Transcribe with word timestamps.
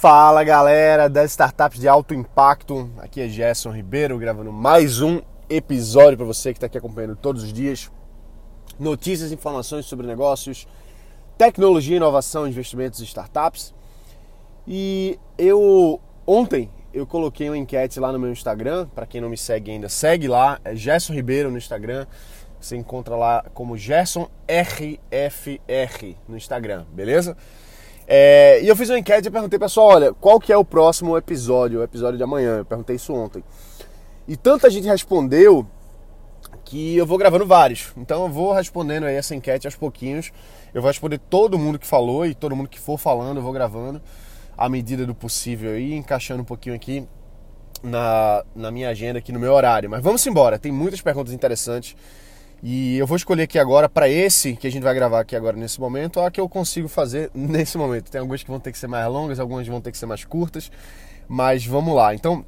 Fala 0.00 0.42
galera 0.42 1.10
das 1.10 1.32
startups 1.32 1.78
de 1.78 1.86
alto 1.86 2.14
impacto, 2.14 2.90
aqui 2.96 3.20
é 3.20 3.28
Gerson 3.28 3.70
Ribeiro 3.70 4.16
gravando 4.16 4.50
mais 4.50 5.02
um 5.02 5.20
episódio 5.46 6.16
para 6.16 6.24
você 6.24 6.54
que 6.54 6.56
está 6.56 6.68
aqui 6.68 6.78
acompanhando 6.78 7.14
todos 7.14 7.42
os 7.42 7.52
dias. 7.52 7.90
Notícias, 8.78 9.30
informações 9.30 9.84
sobre 9.84 10.06
negócios, 10.06 10.66
tecnologia, 11.36 11.98
inovação, 11.98 12.48
investimentos 12.48 13.00
e 13.00 13.04
startups. 13.04 13.74
E 14.66 15.18
eu 15.36 16.00
ontem 16.26 16.70
eu 16.94 17.06
coloquei 17.06 17.50
uma 17.50 17.58
enquete 17.58 18.00
lá 18.00 18.10
no 18.10 18.18
meu 18.18 18.32
Instagram, 18.32 18.88
para 18.94 19.04
quem 19.04 19.20
não 19.20 19.28
me 19.28 19.36
segue 19.36 19.70
ainda, 19.70 19.90
segue 19.90 20.28
lá, 20.28 20.58
é 20.64 20.74
Gerson 20.74 21.12
Ribeiro 21.12 21.50
no 21.50 21.58
Instagram. 21.58 22.06
Você 22.58 22.74
encontra 22.74 23.16
lá 23.16 23.44
como 23.52 23.76
Gerson 23.76 24.30
RFR 24.48 26.16
no 26.26 26.38
Instagram, 26.38 26.86
beleza? 26.90 27.36
É, 28.12 28.60
e 28.60 28.66
eu 28.66 28.74
fiz 28.74 28.90
uma 28.90 28.98
enquete 28.98 29.28
e 29.28 29.30
perguntei, 29.30 29.56
pessoal, 29.56 29.86
olha, 29.86 30.12
qual 30.12 30.40
que 30.40 30.52
é 30.52 30.56
o 30.56 30.64
próximo 30.64 31.16
episódio, 31.16 31.78
o 31.78 31.82
episódio 31.84 32.16
de 32.16 32.24
amanhã? 32.24 32.58
Eu 32.58 32.64
perguntei 32.64 32.96
isso 32.96 33.14
ontem. 33.14 33.44
E 34.26 34.36
tanta 34.36 34.68
gente 34.68 34.88
respondeu 34.88 35.64
que 36.64 36.96
eu 36.96 37.06
vou 37.06 37.16
gravando 37.16 37.46
vários. 37.46 37.92
Então 37.96 38.24
eu 38.24 38.28
vou 38.28 38.52
respondendo 38.52 39.04
aí 39.04 39.14
essa 39.14 39.32
enquete 39.32 39.68
aos 39.68 39.76
pouquinhos. 39.76 40.32
Eu 40.74 40.82
vou 40.82 40.88
responder 40.88 41.18
todo 41.18 41.56
mundo 41.56 41.78
que 41.78 41.86
falou 41.86 42.26
e 42.26 42.34
todo 42.34 42.56
mundo 42.56 42.68
que 42.68 42.80
for 42.80 42.98
falando, 42.98 43.36
eu 43.36 43.44
vou 43.44 43.52
gravando 43.52 44.02
à 44.58 44.68
medida 44.68 45.06
do 45.06 45.14
possível 45.14 45.78
e 45.78 45.94
encaixando 45.94 46.42
um 46.42 46.44
pouquinho 46.44 46.74
aqui 46.74 47.06
na, 47.80 48.44
na 48.56 48.72
minha 48.72 48.88
agenda, 48.88 49.20
aqui 49.20 49.30
no 49.30 49.38
meu 49.38 49.52
horário. 49.52 49.88
Mas 49.88 50.02
vamos 50.02 50.26
embora, 50.26 50.58
tem 50.58 50.72
muitas 50.72 51.00
perguntas 51.00 51.32
interessantes. 51.32 51.94
E 52.62 52.98
eu 52.98 53.06
vou 53.06 53.16
escolher 53.16 53.44
aqui 53.44 53.58
agora 53.58 53.88
para 53.88 54.08
esse 54.08 54.54
que 54.54 54.66
a 54.66 54.70
gente 54.70 54.82
vai 54.82 54.94
gravar 54.94 55.20
aqui 55.20 55.34
agora 55.34 55.56
nesse 55.56 55.80
momento, 55.80 56.20
a 56.20 56.30
que 56.30 56.40
eu 56.40 56.48
consigo 56.48 56.88
fazer 56.88 57.30
nesse 57.34 57.78
momento. 57.78 58.10
Tem 58.10 58.20
algumas 58.20 58.42
que 58.42 58.50
vão 58.50 58.60
ter 58.60 58.72
que 58.72 58.78
ser 58.78 58.86
mais 58.86 59.06
longas, 59.10 59.40
algumas 59.40 59.66
vão 59.66 59.80
ter 59.80 59.90
que 59.90 59.98
ser 59.98 60.06
mais 60.06 60.24
curtas, 60.24 60.70
mas 61.26 61.64
vamos 61.64 61.94
lá. 61.94 62.14
Então, 62.14 62.44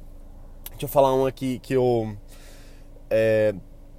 deixa 0.69 0.85
eu 0.85 0.89
falar 0.89 1.13
uma 1.13 1.29
aqui 1.29 1.59
que 1.59 1.73
eu 1.73 2.15
é, 3.09 3.55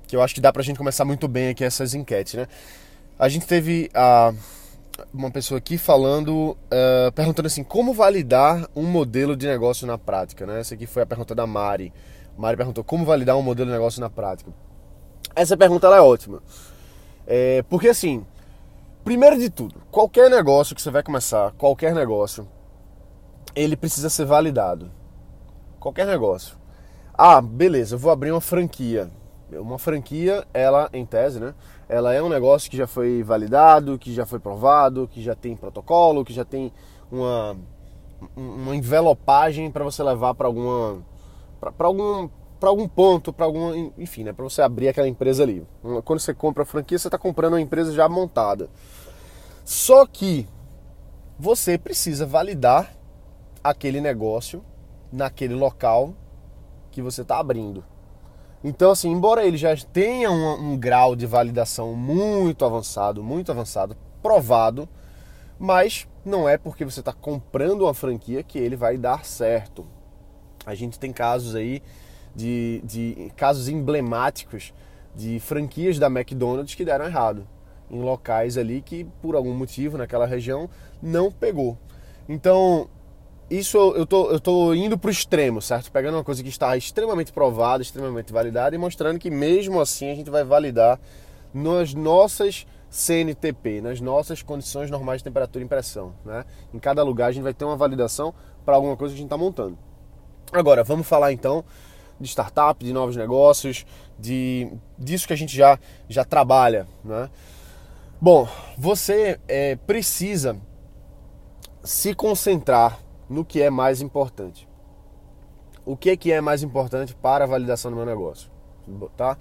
que 0.07 0.15
eu 0.15 0.23
acho 0.23 0.35
que 0.35 0.41
dá 0.41 0.53
pra 0.53 0.63
gente 0.63 0.77
começar 0.77 1.05
muito 1.05 1.27
bem 1.27 1.49
aqui 1.49 1.65
essas 1.65 1.95
enquetes, 1.95 2.35
né? 2.35 2.47
A 3.19 3.29
gente 3.29 3.47
teve 3.47 3.91
a 3.95 4.33
uma 5.13 5.31
pessoa 5.31 5.59
aqui 5.59 5.77
falando, 5.77 6.57
uh, 6.67 7.11
perguntando 7.13 7.47
assim, 7.47 7.65
como 7.65 7.93
validar 7.93 8.69
um 8.77 8.85
modelo 8.85 9.37
de 9.37 9.47
negócio 9.47 9.87
na 9.87 9.99
prática, 9.99 10.47
né? 10.47 10.61
Essa 10.61 10.75
aqui 10.75 10.87
foi 10.87 11.03
a 11.03 11.07
pergunta 11.07 11.35
da 11.35 11.47
Mari. 11.47 11.93
Mari 12.37 12.57
perguntou 12.57 12.85
como 12.85 13.05
validar 13.05 13.37
um 13.37 13.43
modelo 13.43 13.69
de 13.69 13.73
negócio 13.73 14.01
na 14.01 14.09
prática. 14.09 14.53
Essa 15.35 15.57
pergunta 15.57 15.89
é 15.89 16.01
ótima. 16.01 16.43
É, 17.27 17.63
porque 17.69 17.89
assim, 17.89 18.25
primeiro 19.03 19.39
de 19.39 19.51
tudo, 19.51 19.83
qualquer 19.91 20.31
negócio 20.31 20.75
que 20.75 20.83
você 20.83 20.91
vai 20.91 21.03
começar, 21.03 21.53
qualquer 21.53 21.95
negócio, 21.95 22.49
ele 23.55 23.77
precisa 23.77 24.09
ser 24.09 24.25
validado. 24.25 24.91
Qualquer 25.81 26.07
negócio. 26.07 26.57
Ah, 27.13 27.41
beleza, 27.41 27.95
eu 27.95 27.99
vou 27.99 28.11
abrir 28.11 28.31
uma 28.31 28.41
franquia. 28.41 29.11
Uma 29.53 29.79
franquia, 29.79 30.45
ela, 30.53 30.89
em 30.93 31.05
tese, 31.05 31.39
né? 31.39 31.55
Ela 31.89 32.13
é 32.15 32.23
um 32.23 32.29
negócio 32.29 32.71
que 32.71 32.77
já 32.77 32.87
foi 32.87 33.23
validado, 33.23 33.99
que 33.99 34.13
já 34.13 34.25
foi 34.25 34.39
provado, 34.39 35.07
que 35.07 35.23
já 35.23 35.35
tem 35.35 35.55
protocolo, 35.57 36.25
que 36.25 36.33
já 36.33 36.45
tem 36.45 36.73
uma, 37.11 37.57
uma 38.37 38.75
envelopagem 38.75 39.71
para 39.71 39.85
você 39.85 40.03
levar 40.03 40.35
para 40.35 40.47
alguma 40.47 41.03
para 41.61 41.87
algum 41.87 42.29
para 42.65 42.71
algum 42.71 42.89
ponto, 42.89 43.31
para 43.31 43.45
algum, 43.45 43.93
enfim, 43.99 44.25
né, 44.25 44.33
para 44.33 44.43
você 44.43 44.63
abrir 44.63 44.89
aquela 44.89 45.07
empresa 45.07 45.43
ali. 45.43 45.67
Quando 46.03 46.19
você 46.19 46.33
compra 46.33 46.63
a 46.63 46.67
franquia, 46.67 46.99
você 46.99 47.09
está 47.09 47.19
comprando 47.19 47.53
uma 47.53 47.61
empresa 47.61 47.93
já 47.93 48.09
montada. 48.09 48.71
Só 49.67 50.07
que 50.07 50.49
você 51.39 51.77
precisa 51.77 52.25
validar 52.25 52.97
aquele 53.63 54.01
negócio 54.01 54.65
naquele 55.13 55.55
local 55.55 56.15
que 56.91 57.03
você 57.03 57.21
está 57.21 57.39
abrindo. 57.39 57.85
Então, 58.63 58.93
assim, 58.93 59.11
embora 59.11 59.45
ele 59.45 59.59
já 59.59 59.77
tenha 59.77 60.31
um, 60.31 60.73
um 60.73 60.77
grau 60.79 61.15
de 61.15 61.27
validação 61.27 61.93
muito 61.93 62.65
avançado, 62.65 63.23
muito 63.23 63.53
avançado, 63.53 63.95
provado, 64.23 64.89
mas 65.59 66.09
não 66.25 66.49
é 66.49 66.57
porque 66.57 66.83
você 66.83 67.01
está 67.01 67.13
comprando 67.13 67.83
uma 67.83 67.93
franquia 67.93 68.43
que 68.43 68.59
ele 68.59 68.75
vai 68.75 68.97
dar 68.97 69.23
certo. 69.27 69.85
A 70.65 70.75
gente 70.75 70.99
tem 70.99 71.13
casos 71.13 71.55
aí 71.55 71.83
de, 72.35 72.83
de 72.85 73.33
casos 73.37 73.69
emblemáticos 73.69 74.73
de 75.15 75.39
franquias 75.39 75.99
da 75.99 76.07
McDonald's 76.07 76.75
que 76.75 76.85
deram 76.85 77.05
errado 77.05 77.47
em 77.91 78.01
locais 78.01 78.59
ali 78.59 78.81
que 78.81 79.05
por 79.23 79.37
algum 79.37 79.55
motivo 79.55 79.97
naquela 79.97 80.27
região 80.27 80.69
não 81.03 81.31
pegou. 81.31 81.79
Então, 82.29 82.89
isso 83.51 83.77
eu 83.79 84.07
tô, 84.07 84.31
eu 84.31 84.41
tô 84.41 84.75
indo 84.75 84.99
pro 84.99 85.11
extremo, 85.11 85.61
certo? 85.61 85.93
Pegando 85.93 86.17
uma 86.17 86.25
coisa 86.25 86.43
que 86.43 86.49
está 86.49 86.77
extremamente 86.77 87.33
provada, 87.33 87.83
extremamente 87.83 88.33
validada 88.33 88.75
e 88.75 88.79
mostrando 88.79 89.19
que 89.19 89.31
mesmo 89.31 89.81
assim 89.81 90.11
a 90.11 90.15
gente 90.15 90.31
vai 90.31 90.43
validar 90.43 90.99
nas 91.53 91.95
nossas 91.95 92.67
CNTP, 92.89 93.81
nas 93.81 94.01
nossas 94.01 94.43
condições 94.43 94.91
normais 94.91 95.19
de 95.21 95.25
temperatura 95.25 95.65
e 95.65 95.69
pressão, 95.69 96.15
né? 96.25 96.45
Em 96.73 96.79
cada 96.79 97.03
lugar 97.03 97.29
a 97.29 97.33
gente 97.33 97.43
vai 97.43 97.55
ter 97.55 97.65
uma 97.65 97.77
validação 97.77 98.33
para 98.65 98.77
alguma 98.77 98.97
coisa 98.97 99.13
que 99.13 99.19
a 99.19 99.23
gente 99.23 99.27
está 99.27 99.37
montando. 99.37 99.77
Agora, 100.53 100.83
vamos 100.83 101.07
falar 101.07 101.33
então 101.33 101.65
de 102.25 102.31
startup, 102.31 102.85
de 102.85 102.93
novos 102.93 103.17
negócios, 103.17 103.87
de 104.19 104.71
disso 104.99 105.27
que 105.27 105.33
a 105.33 105.37
gente 105.37 105.57
já, 105.57 105.79
já 106.09 106.25
trabalha. 106.25 106.87
Né? 107.05 107.31
Bom, 108.21 108.49
você 108.77 109.39
é, 109.47 109.77
precisa 109.77 110.57
se 111.83 112.15
concentrar 112.15 112.99
no 113.29 113.45
que 113.45 113.61
é 113.61 113.71
mais 113.71 114.01
importante. 114.01 114.69
O 115.85 115.97
que, 115.97 116.17
que 116.17 116.33
é 116.33 116.41
mais 116.41 116.63
importante 116.63 117.15
para 117.15 117.45
a 117.45 117.47
validação 117.47 117.91
do 117.91 117.97
meu 117.97 118.07
negócio? 118.07 118.51
Tá? 119.17 119.37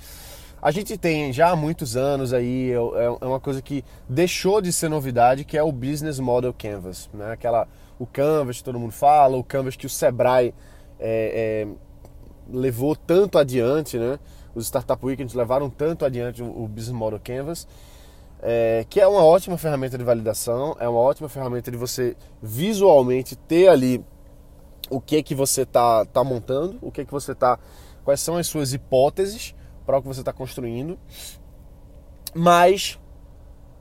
A 0.62 0.72
gente 0.72 0.98
tem 0.98 1.32
já 1.32 1.50
há 1.50 1.56
muitos 1.56 1.96
anos 1.96 2.34
aí, 2.34 2.72
é, 2.72 2.76
é 2.76 3.26
uma 3.26 3.40
coisa 3.40 3.62
que 3.62 3.84
deixou 4.08 4.62
de 4.62 4.72
ser 4.72 4.90
novidade, 4.90 5.44
que 5.44 5.58
é 5.58 5.64
o 5.64 5.72
Business 5.72 6.20
Model 6.20 6.54
Canvas. 6.54 7.10
Né? 7.14 7.32
Aquela, 7.32 7.68
o 7.98 8.06
Canvas 8.06 8.58
que 8.58 8.64
todo 8.64 8.80
mundo 8.80 8.94
fala, 8.94 9.38
o 9.38 9.44
Canvas 9.44 9.76
que 9.76 9.86
o 9.86 9.90
Sebrae 9.90 10.54
é, 11.00 11.66
é, 11.66 11.68
levou 12.50 12.96
tanto 12.96 13.38
adiante, 13.38 13.98
né? 13.98 14.20
Os 14.56 14.66
Startup 14.68 15.04
Weekends 15.04 15.34
levaram 15.34 15.70
tanto 15.70 16.06
adiante 16.06 16.44
o, 16.44 16.68
Business 16.68 16.96
Model 16.96 17.20
Canvas, 17.24 17.68
é, 18.42 18.86
que 18.90 19.00
é 19.00 19.08
uma 19.08 19.24
ótima 19.24 19.58
ferramenta 19.58 19.98
de 19.98 20.04
validação, 20.04 20.76
é 20.80 20.88
uma 20.88 21.00
ótima 21.00 21.28
ferramenta 21.28 21.72
de 21.72 21.78
você 21.78 22.16
visualmente 22.42 23.36
ter 23.36 23.68
ali 23.68 24.04
o 24.90 25.02
que 25.02 25.24
que 25.24 25.34
você 25.34 25.66
tá, 25.66 26.06
tá 26.06 26.24
montando, 26.24 26.78
o 26.82 26.92
que 26.92 27.06
que 27.06 27.12
você 27.12 27.34
tá, 27.34 27.58
quais 28.04 28.20
são 28.20 28.38
as 28.38 28.48
suas 28.48 28.74
hipóteses 28.74 29.56
para 29.86 29.98
o 29.98 30.02
que 30.02 30.08
você 30.08 30.20
está 30.20 30.34
construindo, 30.34 31.00
mas 32.34 33.00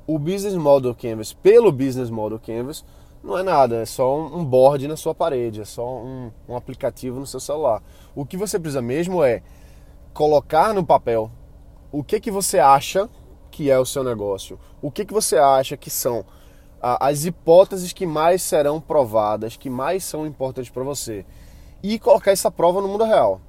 o 0.07 0.19
Business 0.19 0.55
Model 0.55 0.95
Canvas, 0.95 1.33
pelo 1.33 1.71
Business 1.71 2.11
Model 2.11 2.39
Canvas, 2.39 2.85
não 3.23 3.39
é 3.39 3.43
nada, 3.43 3.77
é 3.77 3.87
só 3.87 4.19
um 4.19 4.45
board 4.45 4.89
na 4.89 4.97
sua 4.97 5.15
parede, 5.15 5.61
é 5.61 5.65
só 5.65 5.87
um, 5.87 6.31
um 6.49 6.57
aplicativo 6.57 7.21
no 7.21 7.27
seu 7.27 7.39
celular. 7.39 7.83
O 8.15 8.27
que 8.27 8.37
você 8.37 8.59
precisa 8.59 8.83
mesmo 8.83 9.23
é 9.23 9.43
colocar 10.13 10.75
no 10.75 10.85
papel 10.85 11.31
o 11.91 12.03
que, 12.03 12.19
que 12.19 12.31
você 12.31 12.59
acha 12.59 13.09
que 13.51 13.71
é 13.71 13.79
o 13.79 13.85
seu 13.85 14.03
negócio, 14.03 14.59
o 14.81 14.91
que, 14.91 15.05
que 15.05 15.13
você 15.13 15.37
acha 15.37 15.77
que 15.77 15.91
são 15.91 16.25
as 16.81 17.25
hipóteses 17.25 17.93
que 17.93 18.05
mais 18.05 18.43
serão 18.43 18.81
provadas, 18.81 19.57
que 19.57 19.71
mais 19.71 20.03
são 20.03 20.27
importantes 20.27 20.71
para 20.71 20.83
você, 20.83 21.25
e 21.81 21.99
colocar 21.99 22.33
essa 22.33 22.51
prova 22.51 22.81
no 22.81 22.89
mundo 22.89 23.05
real. 23.05 23.41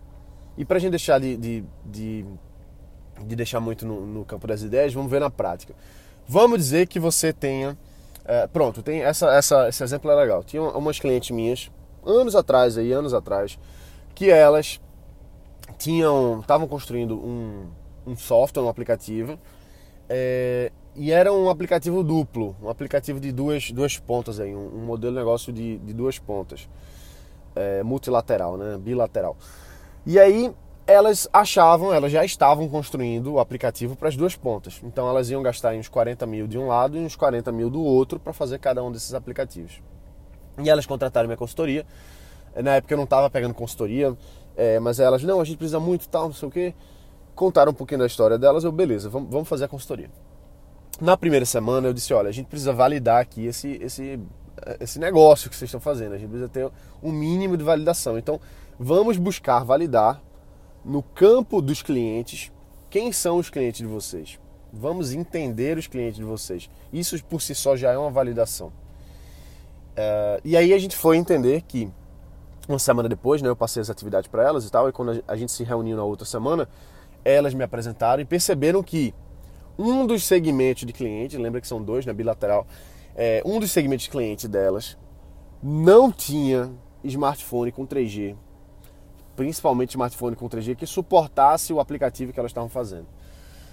E 0.56 0.64
para 0.64 0.78
a 0.78 0.80
gente 0.80 0.92
deixar 0.92 1.20
de, 1.20 1.36
de, 1.36 1.64
de, 1.84 2.26
de, 3.26 3.36
deixar 3.36 3.60
muito 3.60 3.88
no, 3.88 4.06
no 4.06 4.24
campo 4.24 4.46
das 4.46 4.62
ideias, 4.62 4.94
vamos 4.94 5.10
ver 5.10 5.20
na 5.20 5.32
prática. 5.32 5.74
Vamos 6.28 6.60
dizer 6.60 6.88
que 6.88 7.00
você 7.00 7.34
tenha 7.34 7.76
é, 8.26 8.48
pronto, 8.48 8.82
tem 8.82 9.02
essa, 9.02 9.32
essa, 9.34 9.68
esse 9.68 9.84
exemplo 9.84 10.10
é 10.10 10.16
legal. 10.16 10.44
Tinha 10.44 10.62
umas 10.62 11.00
clientes 11.00 11.32
minhas, 11.32 11.72
anos 12.06 12.36
atrás 12.36 12.78
aí, 12.78 12.92
anos 12.92 13.14
atrás, 13.14 13.60
que 14.16 14.30
elas 14.30 14.80
tinham, 15.78 16.40
estavam 16.40 16.68
construindo 16.68 17.16
um, 17.18 17.68
um 18.06 18.16
software, 18.16 18.64
um 18.64 18.70
aplicativo, 18.70 19.38
é, 20.08 20.72
e 20.96 21.12
era 21.12 21.34
um 21.34 21.50
aplicativo 21.50 22.04
duplo, 22.04 22.56
um 22.62 22.70
aplicativo 22.70 23.20
de 23.20 23.32
duas, 23.32 23.72
duas 23.72 23.98
pontas 23.98 24.40
aí, 24.40 24.54
um, 24.54 24.68
um 24.76 24.86
modelo 24.86 25.14
de 25.14 25.20
negócio 25.20 25.52
de, 25.52 25.78
de 25.80 25.94
duas 25.94 26.20
pontas, 26.20 26.70
é, 27.56 27.84
multilateral, 27.84 28.58
né, 28.58 28.78
bilateral. 28.78 29.36
E 30.06 30.20
aí 30.20 30.54
elas 30.86 31.30
achavam, 31.32 31.94
elas 31.94 32.12
já 32.12 32.26
estavam 32.26 32.68
construindo 32.68 33.34
o 33.34 33.40
aplicativo 33.40 33.96
para 33.96 34.10
as 34.10 34.18
duas 34.18 34.36
pontas. 34.36 34.82
Então 34.84 35.08
elas 35.08 35.30
iam 35.30 35.42
gastar 35.42 35.74
uns 35.74 35.88
40 35.88 36.26
mil 36.26 36.48
de 36.48 36.58
um 36.58 36.68
lado 36.68 36.98
e 36.98 37.00
uns 37.00 37.16
40 37.16 37.52
mil 37.52 37.70
do 37.70 37.82
outro 37.82 38.20
para 38.20 38.34
fazer 38.34 38.60
cada 38.60 38.84
um 38.84 38.92
desses 38.92 39.14
aplicativos. 39.14 39.82
E 40.62 40.70
elas 40.70 40.86
contrataram 40.86 41.28
minha 41.28 41.38
consultoria. 41.38 41.86
Na 42.56 42.76
época 42.76 42.94
eu 42.94 42.98
não 42.98 43.06
estava 43.06 43.30
pegando 43.30 43.54
consultoria, 43.54 44.16
é, 44.56 44.80
mas 44.80 45.00
elas, 45.00 45.24
não, 45.24 45.42
a 45.42 45.44
gente 45.44 45.58
precisa 45.58 45.80
muito 45.80 46.08
tal, 46.08 46.26
não 46.26 46.34
sei 46.34 46.48
o 46.48 46.52
quê. 46.52 46.74
Contaram 47.34 47.72
um 47.72 47.76
pouquinho 47.76 48.02
da 48.02 48.06
história 48.06 48.38
delas, 48.38 48.64
eu, 48.64 48.72
beleza, 48.72 49.10
vamos, 49.10 49.30
vamos 49.30 49.50
fazer 49.50 49.66
a 49.66 49.68
consultoria. 49.68 50.10
Na 51.02 51.18
primeira 51.18 51.46
semana 51.46 51.88
eu 51.88 51.94
disse, 51.94 52.14
olha, 52.14 52.30
a 52.30 52.32
gente 52.32 52.46
precisa 52.46 52.72
validar 52.72 53.20
aqui 53.20 53.48
esse, 53.48 53.80
esse, 53.82 54.20
esse 54.80 55.00
negócio 55.00 55.50
que 55.50 55.56
vocês 55.56 55.68
estão 55.68 55.80
fazendo. 55.80 56.14
A 56.14 56.18
gente 56.18 56.30
precisa 56.30 56.50
ter 56.50 56.70
um 57.02 57.12
mínimo 57.12 57.58
de 57.58 57.64
validação. 57.64 58.16
Então, 58.20 58.40
vamos 58.78 59.18
buscar 59.18 59.64
validar 59.64 60.22
no 60.84 61.02
campo 61.02 61.62
dos 61.62 61.82
clientes 61.82 62.52
quem 62.90 63.12
são 63.12 63.38
os 63.38 63.50
clientes 63.50 63.80
de 63.80 63.88
vocês. 63.88 64.40
Vamos 64.72 65.14
entender 65.14 65.78
os 65.78 65.88
clientes 65.88 66.18
de 66.18 66.24
vocês. 66.24 66.70
Isso 66.92 67.24
por 67.26 67.42
si 67.42 67.56
só 67.56 67.76
já 67.76 67.92
é 67.92 67.98
uma 67.98 68.12
validação. 68.12 68.68
Uh, 68.68 70.42
e 70.44 70.58
aí 70.58 70.74
a 70.74 70.78
gente 70.78 70.96
foi 70.96 71.18
entender 71.18 71.62
que 71.62 71.90
uma 72.68 72.80
semana 72.80 73.10
depois, 73.10 73.42
né, 73.42 73.50
eu 73.50 73.56
passei 73.56 73.82
as 73.82 73.90
atividades 73.90 74.30
para 74.30 74.44
elas 74.44 74.66
e 74.66 74.72
tal, 74.72 74.88
e 74.88 74.92
quando 74.92 75.24
a 75.28 75.36
gente 75.36 75.52
se 75.52 75.64
reuniu 75.64 75.98
na 75.98 76.04
outra 76.04 76.26
semana, 76.26 76.68
elas 77.24 77.54
me 77.54 77.64
apresentaram 77.64 78.22
e 78.22 78.26
perceberam 78.26 78.82
que 78.82 79.14
um 79.78 80.06
dos 80.06 80.24
segmentos 80.24 80.86
de 80.86 80.94
cliente, 80.94 81.38
lembra 81.38 81.60
que 81.60 81.68
são 81.68 81.82
dois, 81.82 82.06
né, 82.06 82.14
bilateral, 82.14 82.66
é, 83.16 83.42
um 83.46 83.60
dos 83.60 83.72
segmentos 83.72 84.06
de 84.06 84.12
cliente 84.12 84.48
delas 84.48 84.98
não 85.62 86.12
tinha 86.12 86.72
smartphone 87.04 87.72
com 87.72 87.86
3G, 87.86 88.36
principalmente 89.36 89.92
smartphone 89.92 90.36
com 90.36 90.48
3G 90.48 90.76
que 90.76 90.86
suportasse 90.86 91.74
o 91.74 91.80
aplicativo 91.80 92.32
que 92.32 92.40
elas 92.40 92.52
estavam 92.52 92.70
fazendo. 92.70 93.08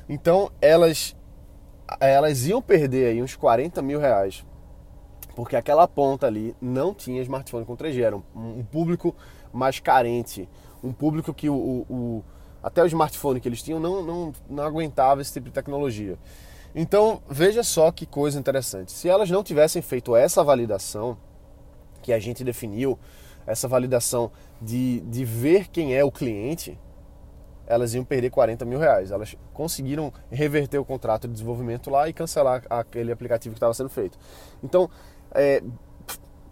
Então 0.09 0.51
elas 0.61 1.17
elas 1.99 2.47
iam 2.47 2.63
perder 2.63 3.07
aí 3.07 3.23
uns 3.23 3.35
40 3.35 3.83
mil 3.83 3.99
reais 3.99 4.45
porque 5.35 5.57
aquela 5.57 5.87
ponta 5.89 6.27
ali 6.27 6.55
não 6.61 6.93
tinha 6.95 7.23
smartphone 7.23 7.65
com 7.65 7.77
3G, 7.77 8.03
era 8.03 8.17
um, 8.17 8.23
um 8.35 8.65
público 8.65 9.15
mais 9.53 9.81
carente, 9.81 10.49
um 10.83 10.93
público 10.93 11.33
que 11.33 11.49
o, 11.49 11.55
o, 11.55 11.87
o, 11.89 12.25
até 12.63 12.83
o 12.83 12.87
smartphone 12.87 13.41
que 13.41 13.49
eles 13.49 13.63
tinham 13.63 13.81
não, 13.81 14.03
não, 14.03 14.33
não 14.49 14.65
aguentava 14.65 15.21
esse 15.23 15.33
tipo 15.33 15.47
de 15.47 15.53
tecnologia. 15.53 16.19
Então 16.75 17.23
veja 17.29 17.63
só 17.63 17.91
que 17.91 18.07
coisa 18.07 18.39
interessante. 18.39 18.93
Se 18.93 19.09
elas 19.09 19.31
não 19.31 19.43
tivessem 19.43 19.83
feito 19.83 20.15
essa 20.15 20.45
validação 20.45 21.17
que 22.03 22.13
a 22.13 22.19
gente 22.19 22.45
definiu, 22.45 22.99
essa 23.51 23.67
validação 23.67 24.31
de, 24.61 25.01
de 25.01 25.25
ver 25.25 25.69
quem 25.69 25.95
é 25.95 26.05
o 26.05 26.11
cliente, 26.11 26.79
elas 27.67 27.95
iam 27.95 28.05
perder 28.05 28.31
40 28.31 28.65
mil 28.65 28.79
reais. 28.79 29.11
Elas 29.11 29.37
conseguiram 29.53 30.13
reverter 30.31 30.79
o 30.79 30.85
contrato 30.85 31.27
de 31.27 31.35
desenvolvimento 31.35 31.91
lá 31.91 32.09
e 32.09 32.13
cancelar 32.13 32.65
aquele 32.69 33.13
aplicativo 33.13 33.55
que 33.55 33.59
estava 33.59 33.75
sendo 33.75 33.89
feito. 33.89 34.19
Então, 34.63 34.89
é, 35.33 35.63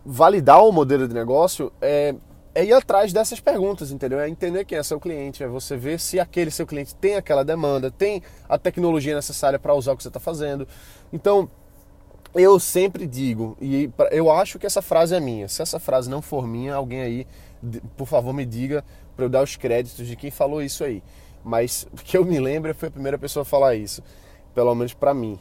validar 0.05 0.65
o 0.65 0.73
modelo 0.73 1.07
de 1.07 1.15
negócio 1.15 1.73
é, 1.81 2.15
é 2.55 2.65
ir 2.65 2.73
atrás 2.73 3.13
dessas 3.13 3.41
perguntas, 3.41 3.91
entendeu? 3.91 4.19
É 4.21 4.29
entender 4.29 4.65
quem 4.65 4.79
é 4.79 4.83
seu 4.83 4.99
cliente, 4.99 5.43
é 5.43 5.49
você 5.49 5.77
ver 5.77 6.01
se 6.01 6.19
aquele 6.19 6.51
seu 6.51 6.67
cliente 6.67 6.95
tem 6.95 7.17
aquela 7.17 7.45
demanda, 7.45 7.91
tem 7.91 8.23
a 8.49 8.59
tecnologia 8.59 9.15
necessária 9.15 9.59
para 9.59 9.75
usar 9.75 9.93
o 9.93 9.97
que 9.97 10.03
você 10.03 10.09
está 10.09 10.21
fazendo. 10.21 10.67
Então, 11.13 11.49
eu 12.35 12.59
sempre 12.61 13.07
digo, 13.07 13.57
e 13.61 13.91
eu 14.11 14.31
acho 14.31 14.59
que 14.59 14.67
essa 14.67 14.83
frase 14.83 15.15
é 15.15 15.21
minha. 15.21 15.49
Se 15.49 15.63
essa 15.63 15.79
frase 15.79 16.11
não 16.11 16.21
for 16.21 16.47
minha, 16.47 16.75
alguém 16.75 17.01
aí, 17.01 17.27
por 17.97 18.07
favor, 18.07 18.33
me 18.33 18.45
diga 18.45 18.85
para 19.17 19.25
eu 19.25 19.29
dar 19.29 19.43
os 19.43 19.57
créditos 19.57 20.07
de 20.07 20.15
quem 20.15 20.31
falou 20.31 20.63
isso 20.63 20.85
aí. 20.85 21.03
Mas 21.43 21.87
que 22.05 22.17
eu 22.17 22.25
me 22.25 22.39
lembro, 22.39 22.75
foi 22.75 22.89
a 22.89 22.93
primeira 22.93 23.19
pessoa 23.19 23.43
a 23.43 23.47
falar 23.47 23.75
isso, 23.75 24.03
pelo 24.55 24.75
menos 24.75 24.95
para 24.95 25.15
mim. 25.15 25.39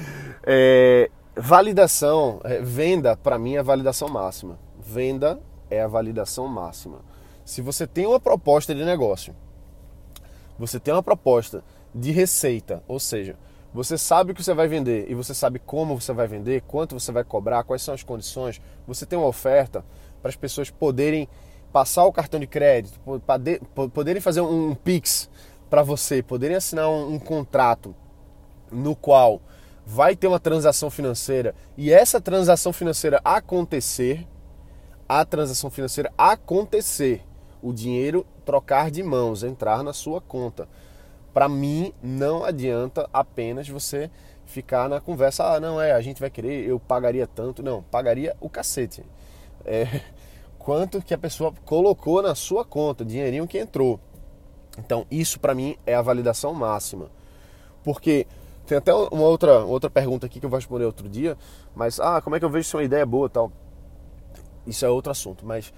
é, 0.44 1.10
validação, 1.34 2.40
é, 2.44 2.60
venda, 2.60 3.16
para 3.16 3.38
mim 3.38 3.54
é 3.54 3.58
a 3.58 3.62
validação 3.62 4.08
máxima. 4.08 4.58
Venda 4.78 5.40
é 5.70 5.82
a 5.82 5.88
validação 5.88 6.46
máxima. 6.46 7.00
Se 7.44 7.60
você 7.60 7.86
tem 7.86 8.06
uma 8.06 8.20
proposta 8.20 8.74
de 8.74 8.84
negócio, 8.84 9.34
você 10.58 10.78
tem 10.78 10.92
uma 10.92 11.02
proposta 11.02 11.62
de 11.94 12.10
receita, 12.10 12.82
ou 12.86 13.00
seja, 13.00 13.36
você 13.76 13.98
sabe 13.98 14.32
o 14.32 14.34
que 14.34 14.42
você 14.42 14.54
vai 14.54 14.66
vender 14.66 15.04
e 15.06 15.14
você 15.14 15.34
sabe 15.34 15.58
como 15.58 16.00
você 16.00 16.10
vai 16.10 16.26
vender, 16.26 16.62
quanto 16.62 16.98
você 16.98 17.12
vai 17.12 17.22
cobrar, 17.22 17.62
quais 17.62 17.82
são 17.82 17.92
as 17.92 18.02
condições. 18.02 18.58
Você 18.86 19.04
tem 19.04 19.18
uma 19.18 19.28
oferta 19.28 19.84
para 20.22 20.30
as 20.30 20.34
pessoas 20.34 20.70
poderem 20.70 21.28
passar 21.70 22.06
o 22.06 22.12
cartão 22.12 22.40
de 22.40 22.46
crédito, 22.46 22.98
poderem 23.92 24.22
fazer 24.22 24.40
um 24.40 24.74
Pix 24.74 25.28
para 25.68 25.82
você, 25.82 26.22
poderem 26.22 26.56
assinar 26.56 26.88
um, 26.88 27.16
um 27.16 27.18
contrato 27.18 27.94
no 28.72 28.96
qual 28.96 29.42
vai 29.84 30.16
ter 30.16 30.26
uma 30.26 30.40
transação 30.40 30.90
financeira 30.90 31.54
e 31.76 31.92
essa 31.92 32.18
transação 32.18 32.72
financeira 32.72 33.20
acontecer, 33.22 34.26
a 35.06 35.22
transação 35.22 35.68
financeira 35.68 36.10
acontecer, 36.16 37.22
o 37.60 37.74
dinheiro 37.74 38.26
trocar 38.42 38.90
de 38.90 39.02
mãos, 39.02 39.42
entrar 39.42 39.82
na 39.82 39.92
sua 39.92 40.18
conta. 40.18 40.66
Para 41.36 41.50
mim, 41.50 41.92
não 42.02 42.46
adianta 42.46 43.06
apenas 43.12 43.68
você 43.68 44.10
ficar 44.46 44.88
na 44.88 45.02
conversa, 45.02 45.44
ah, 45.44 45.60
não, 45.60 45.78
é, 45.78 45.92
a 45.92 46.00
gente 46.00 46.18
vai 46.18 46.30
querer, 46.30 46.66
eu 46.66 46.80
pagaria 46.80 47.26
tanto. 47.26 47.62
Não, 47.62 47.82
pagaria 47.82 48.34
o 48.40 48.48
cacete. 48.48 49.04
É, 49.68 50.00
quanto 50.58 51.02
que 51.02 51.12
a 51.12 51.18
pessoa 51.18 51.52
colocou 51.64 52.22
na 52.22 52.34
sua 52.36 52.64
conta, 52.64 53.04
dinheirinho 53.04 53.46
que 53.46 53.58
entrou. 53.58 54.00
Então, 54.78 55.04
isso 55.10 55.38
para 55.40 55.54
mim 55.54 55.76
é 55.84 55.94
a 55.94 56.00
validação 56.00 56.54
máxima. 56.54 57.10
Porque 57.84 58.26
tem 58.64 58.78
até 58.78 58.94
uma 58.94 59.24
outra, 59.24 59.64
outra 59.64 59.90
pergunta 59.90 60.24
aqui 60.24 60.38
que 60.40 60.46
eu 60.46 60.50
vou 60.50 60.56
responder 60.56 60.84
outro 60.84 61.08
dia, 61.08 61.36
mas, 61.74 62.00
ah, 62.00 62.22
como 62.22 62.36
é 62.36 62.38
que 62.38 62.44
eu 62.46 62.50
vejo 62.50 62.68
se 62.68 62.76
é 62.76 62.78
uma 62.78 62.84
ideia 62.84 63.04
boa 63.04 63.28
tal? 63.28 63.52
Isso 64.66 64.86
é 64.86 64.88
outro 64.88 65.10
assunto, 65.10 65.44
mas 65.44 65.70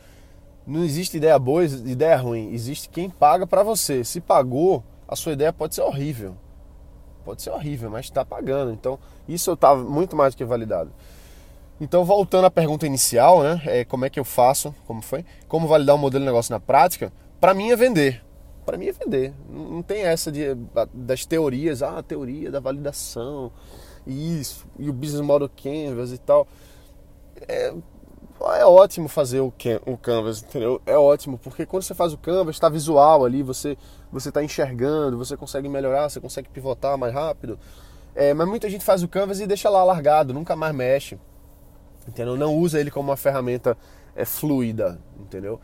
não 0.66 0.84
existe 0.84 1.16
ideia 1.16 1.36
boa 1.36 1.64
ideia 1.64 2.16
ruim. 2.16 2.52
Existe 2.52 2.88
quem 2.88 3.10
paga 3.10 3.46
para 3.46 3.64
você. 3.64 4.04
Se 4.04 4.20
pagou, 4.20 4.84
a 5.08 5.16
sua 5.16 5.32
ideia 5.32 5.52
pode 5.52 5.74
ser 5.74 5.82
horrível. 5.82 6.36
Pode 7.24 7.42
ser 7.42 7.50
horrível, 7.50 7.90
mas 7.90 8.06
está 8.06 8.24
pagando. 8.24 8.72
Então, 8.72 8.98
isso 9.26 9.50
eu 9.50 9.54
estava 9.54 9.82
muito 9.82 10.14
mais 10.14 10.34
do 10.34 10.38
que 10.38 10.44
validado. 10.44 10.92
Então, 11.80 12.04
voltando 12.04 12.44
à 12.44 12.50
pergunta 12.50 12.86
inicial, 12.86 13.42
né? 13.42 13.62
É, 13.64 13.84
como 13.84 14.04
é 14.04 14.10
que 14.10 14.20
eu 14.20 14.24
faço? 14.24 14.74
Como 14.86 15.00
foi? 15.00 15.24
Como 15.46 15.66
validar 15.66 15.96
um 15.96 15.98
modelo 15.98 16.22
de 16.22 16.26
negócio 16.26 16.52
na 16.52 16.60
prática? 16.60 17.12
Para 17.40 17.54
mim 17.54 17.70
é 17.70 17.76
vender. 17.76 18.22
Para 18.66 18.76
mim 18.76 18.86
é 18.86 18.92
vender. 18.92 19.32
Não 19.48 19.82
tem 19.82 20.02
essa 20.02 20.30
de, 20.30 20.54
das 20.92 21.24
teorias, 21.24 21.82
ah, 21.82 21.98
a 21.98 22.02
teoria 22.02 22.50
da 22.50 22.60
validação, 22.60 23.52
isso, 24.06 24.66
e 24.78 24.90
o 24.90 24.92
business 24.92 25.22
model 25.22 25.48
canvas 25.48 26.12
e 26.12 26.18
tal. 26.18 26.46
É, 27.46 27.72
é 28.40 28.64
ótimo 28.64 29.08
fazer 29.08 29.40
o, 29.40 29.52
o 29.86 29.96
canvas, 29.96 30.42
entendeu? 30.42 30.80
É 30.86 30.96
ótimo, 30.96 31.38
porque 31.38 31.66
quando 31.66 31.82
você 31.82 31.94
faz 31.94 32.12
o 32.12 32.18
canvas, 32.18 32.56
está 32.56 32.68
visual 32.68 33.24
ali, 33.24 33.42
você 33.42 33.76
você 34.10 34.28
está 34.28 34.42
enxergando, 34.42 35.18
você 35.18 35.36
consegue 35.36 35.68
melhorar, 35.68 36.08
você 36.08 36.20
consegue 36.20 36.48
pivotar 36.48 36.96
mais 36.96 37.12
rápido. 37.12 37.58
É, 38.14 38.32
mas 38.32 38.48
muita 38.48 38.68
gente 38.70 38.84
faz 38.84 39.02
o 39.02 39.08
canvas 39.08 39.40
e 39.40 39.46
deixa 39.46 39.68
lá 39.68 39.84
largado, 39.84 40.32
nunca 40.32 40.56
mais 40.56 40.74
mexe, 40.74 41.18
entendeu? 42.06 42.36
Não 42.36 42.54
usa 42.54 42.80
ele 42.80 42.90
como 42.90 43.10
uma 43.10 43.16
ferramenta 43.16 43.76
é, 44.16 44.24
fluida, 44.24 44.98
entendeu? 45.18 45.60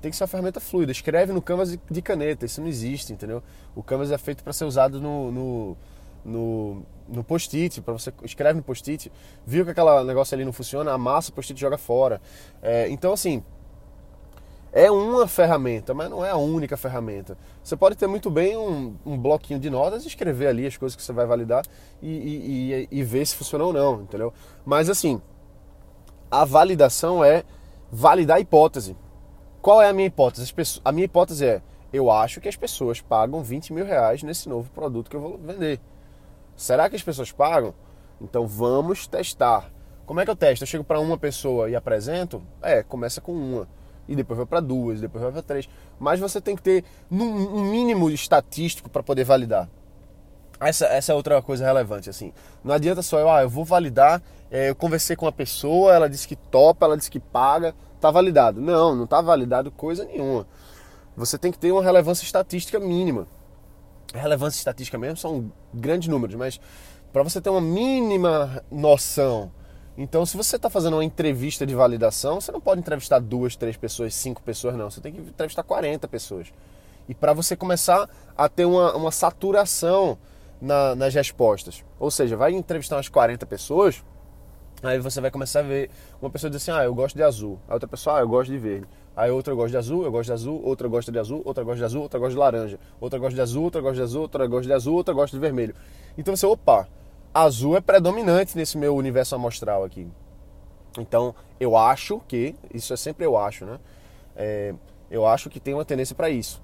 Tem 0.00 0.10
que 0.10 0.16
ser 0.16 0.24
uma 0.24 0.28
ferramenta 0.28 0.60
fluida. 0.60 0.92
Escreve 0.92 1.32
no 1.32 1.40
canvas 1.40 1.78
de 1.90 2.02
caneta, 2.02 2.44
isso 2.44 2.60
não 2.60 2.68
existe, 2.68 3.12
entendeu? 3.12 3.42
O 3.74 3.82
canvas 3.82 4.10
é 4.10 4.18
feito 4.18 4.44
para 4.44 4.52
ser 4.52 4.66
usado 4.66 5.00
no, 5.00 5.32
no 5.32 5.76
no, 6.26 6.82
no 7.08 7.22
post-it, 7.22 7.80
para 7.80 7.92
você 7.92 8.12
escreve 8.22 8.58
no 8.58 8.62
post-it, 8.62 9.10
viu 9.46 9.64
que 9.64 9.70
aquele 9.70 10.04
negócio 10.04 10.34
ali 10.34 10.44
não 10.44 10.52
funciona, 10.52 10.92
amassa 10.92 11.30
o 11.30 11.32
post-it 11.32 11.58
joga 11.58 11.78
fora. 11.78 12.20
É, 12.60 12.88
então, 12.88 13.12
assim, 13.12 13.42
é 14.72 14.90
uma 14.90 15.26
ferramenta, 15.26 15.94
mas 15.94 16.10
não 16.10 16.24
é 16.24 16.30
a 16.30 16.36
única 16.36 16.76
ferramenta. 16.76 17.38
Você 17.62 17.76
pode 17.76 17.96
ter 17.96 18.06
muito 18.06 18.30
bem 18.30 18.56
um, 18.56 18.94
um 19.06 19.16
bloquinho 19.16 19.58
de 19.58 19.70
notas 19.70 20.04
e 20.04 20.08
escrever 20.08 20.48
ali 20.48 20.66
as 20.66 20.76
coisas 20.76 20.94
que 20.96 21.02
você 21.02 21.12
vai 21.12 21.24
validar 21.24 21.64
e, 22.02 22.10
e, 22.10 22.72
e, 22.72 22.88
e 22.90 23.02
ver 23.02 23.24
se 23.26 23.36
funciona 23.36 23.64
ou 23.64 23.72
não, 23.72 24.02
entendeu? 24.02 24.34
Mas, 24.64 24.90
assim, 24.90 25.20
a 26.30 26.44
validação 26.44 27.24
é 27.24 27.44
validar 27.90 28.36
a 28.36 28.40
hipótese. 28.40 28.96
Qual 29.62 29.80
é 29.80 29.88
a 29.88 29.92
minha 29.92 30.06
hipótese? 30.06 30.52
A 30.84 30.92
minha 30.92 31.06
hipótese 31.06 31.46
é: 31.46 31.62
eu 31.92 32.10
acho 32.10 32.40
que 32.40 32.48
as 32.48 32.56
pessoas 32.56 33.00
pagam 33.00 33.42
20 33.42 33.72
mil 33.72 33.84
reais 33.84 34.22
nesse 34.22 34.48
novo 34.48 34.70
produto 34.70 35.08
que 35.08 35.16
eu 35.16 35.20
vou 35.20 35.38
vender. 35.38 35.80
Será 36.56 36.88
que 36.88 36.96
as 36.96 37.02
pessoas 37.02 37.30
pagam? 37.30 37.74
Então 38.20 38.46
vamos 38.46 39.06
testar. 39.06 39.70
Como 40.06 40.20
é 40.20 40.24
que 40.24 40.30
eu 40.30 40.36
testo? 40.36 40.62
Eu 40.62 40.66
chego 40.66 40.84
para 40.84 41.00
uma 41.00 41.18
pessoa 41.18 41.68
e 41.68 41.76
apresento? 41.76 42.42
É, 42.62 42.82
começa 42.82 43.20
com 43.20 43.32
uma. 43.32 43.68
E 44.08 44.14
depois 44.14 44.36
vai 44.36 44.46
para 44.46 44.60
duas, 44.60 45.00
depois 45.00 45.22
vai 45.22 45.32
para 45.32 45.42
três. 45.42 45.68
Mas 45.98 46.20
você 46.20 46.40
tem 46.40 46.56
que 46.56 46.62
ter 46.62 46.84
um 47.10 47.70
mínimo 47.70 48.08
estatístico 48.08 48.88
para 48.88 49.02
poder 49.02 49.24
validar. 49.24 49.68
Essa, 50.60 50.86
essa 50.86 51.12
é 51.12 51.14
outra 51.14 51.42
coisa 51.42 51.64
relevante, 51.64 52.08
assim. 52.08 52.32
Não 52.64 52.72
adianta 52.72 53.02
só 53.02 53.18
eu, 53.18 53.28
ah, 53.28 53.42
eu 53.42 53.50
vou 53.50 53.64
validar, 53.64 54.22
é, 54.50 54.70
eu 54.70 54.74
conversei 54.74 55.14
com 55.14 55.26
a 55.26 55.32
pessoa, 55.32 55.92
ela 55.92 56.08
disse 56.08 56.26
que 56.26 56.36
topa, 56.36 56.86
ela 56.86 56.96
disse 56.96 57.10
que 57.10 57.20
paga, 57.20 57.74
tá 58.00 58.10
validado. 58.10 58.60
Não, 58.60 58.94
não 58.94 59.06
tá 59.06 59.20
validado 59.20 59.70
coisa 59.70 60.04
nenhuma. 60.04 60.46
Você 61.16 61.36
tem 61.36 61.52
que 61.52 61.58
ter 61.58 61.72
uma 61.72 61.82
relevância 61.82 62.24
estatística 62.24 62.78
mínima 62.78 63.26
relevância 64.20 64.58
estatística 64.58 64.98
mesmo 64.98 65.16
são 65.16 65.52
grandes 65.72 66.08
números, 66.08 66.34
mas 66.34 66.60
para 67.12 67.22
você 67.22 67.40
ter 67.40 67.50
uma 67.50 67.60
mínima 67.60 68.62
noção. 68.70 69.50
Então, 69.96 70.26
se 70.26 70.36
você 70.36 70.56
está 70.56 70.68
fazendo 70.68 70.94
uma 70.94 71.04
entrevista 71.04 71.66
de 71.66 71.74
validação, 71.74 72.40
você 72.40 72.52
não 72.52 72.60
pode 72.60 72.80
entrevistar 72.80 73.18
duas, 73.18 73.56
três 73.56 73.76
pessoas, 73.76 74.14
cinco 74.14 74.42
pessoas, 74.42 74.74
não. 74.74 74.90
Você 74.90 75.00
tem 75.00 75.12
que 75.12 75.20
entrevistar 75.20 75.62
40 75.62 76.06
pessoas. 76.06 76.52
E 77.08 77.14
para 77.14 77.32
você 77.32 77.56
começar 77.56 78.08
a 78.36 78.48
ter 78.48 78.66
uma, 78.66 78.94
uma 78.94 79.10
saturação 79.10 80.18
na, 80.60 80.94
nas 80.94 81.14
respostas. 81.14 81.82
Ou 81.98 82.10
seja, 82.10 82.36
vai 82.36 82.52
entrevistar 82.52 82.96
umas 82.96 83.08
40 83.08 83.46
pessoas, 83.46 84.02
Aí 84.82 84.98
você 84.98 85.20
vai 85.20 85.30
começar 85.30 85.60
a 85.60 85.62
ver 85.62 85.90
uma 86.20 86.30
pessoa 86.30 86.50
diz 86.50 86.62
assim: 86.62 86.70
"Ah, 86.70 86.84
eu 86.84 86.94
gosto 86.94 87.16
de 87.16 87.22
azul". 87.22 87.58
A 87.68 87.74
outra 87.74 87.88
pessoa: 87.88 88.18
"Ah, 88.18 88.20
eu 88.20 88.28
gosto 88.28 88.50
de 88.50 88.58
verde". 88.58 88.86
Aí 89.16 89.30
outra 89.30 89.54
gosta 89.54 89.70
de 89.70 89.76
azul, 89.78 90.04
eu 90.04 90.12
gosto 90.12 90.26
de 90.26 90.32
azul, 90.34 90.60
outra 90.62 90.86
gosta 90.86 91.10
de 91.10 91.18
azul, 91.18 91.40
outra 91.42 91.64
gosta 91.64 91.78
de 91.78 91.84
azul, 91.84 92.02
outra 92.02 92.18
gosta 92.20 92.32
de 92.34 92.38
laranja, 92.38 92.78
outra 93.00 93.18
gosta 93.18 93.34
de 93.34 93.40
azul, 93.40 93.64
outra 93.64 93.80
gosta 93.80 93.96
de 93.96 94.02
azul, 94.02 94.22
outra 94.22 94.46
gosta 94.46 94.66
de 94.66 94.72
azul, 94.74 94.94
outra 94.94 95.14
gosta 95.14 95.34
de 95.34 95.40
vermelho. 95.40 95.74
Então 96.18 96.36
você, 96.36 96.44
opa, 96.44 96.86
azul 97.32 97.78
é 97.78 97.80
predominante 97.80 98.54
nesse 98.58 98.76
meu 98.76 98.94
universo 98.94 99.34
amostral 99.34 99.84
aqui. 99.84 100.06
Então 100.98 101.34
eu 101.58 101.78
acho 101.78 102.20
que, 102.28 102.54
isso 102.74 102.92
é 102.92 102.96
sempre 102.96 103.24
eu 103.24 103.38
acho, 103.38 103.64
né? 103.64 103.78
É, 104.36 104.74
eu 105.10 105.26
acho 105.26 105.48
que 105.48 105.58
tem 105.58 105.72
uma 105.72 105.84
tendência 105.84 106.14
para 106.14 106.28
isso. 106.28 106.60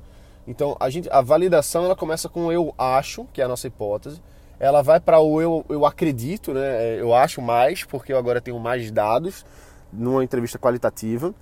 Então 0.47 0.77
a, 0.79 0.91
gente, 0.91 1.09
a 1.11 1.23
validação 1.23 1.87
ela 1.87 1.97
começa 1.97 2.29
com 2.29 2.53
eu 2.53 2.75
acho, 2.77 3.25
que 3.33 3.41
é 3.41 3.45
a 3.45 3.49
nossa 3.49 3.67
hipótese, 3.67 4.21
ela 4.61 4.83
vai 4.83 5.01
para 5.01 5.19
o 5.19 5.41
eu, 5.41 5.65
eu 5.71 5.87
acredito, 5.87 6.53
né? 6.53 7.01
Eu 7.01 7.15
acho 7.15 7.41
mais, 7.41 7.83
porque 7.83 8.13
eu 8.13 8.19
agora 8.19 8.43
tenho 8.43 8.61
mais 8.61 8.91
dados 8.91 9.43
numa 9.91 10.23
entrevista 10.23 10.59
qualitativa 10.59 11.35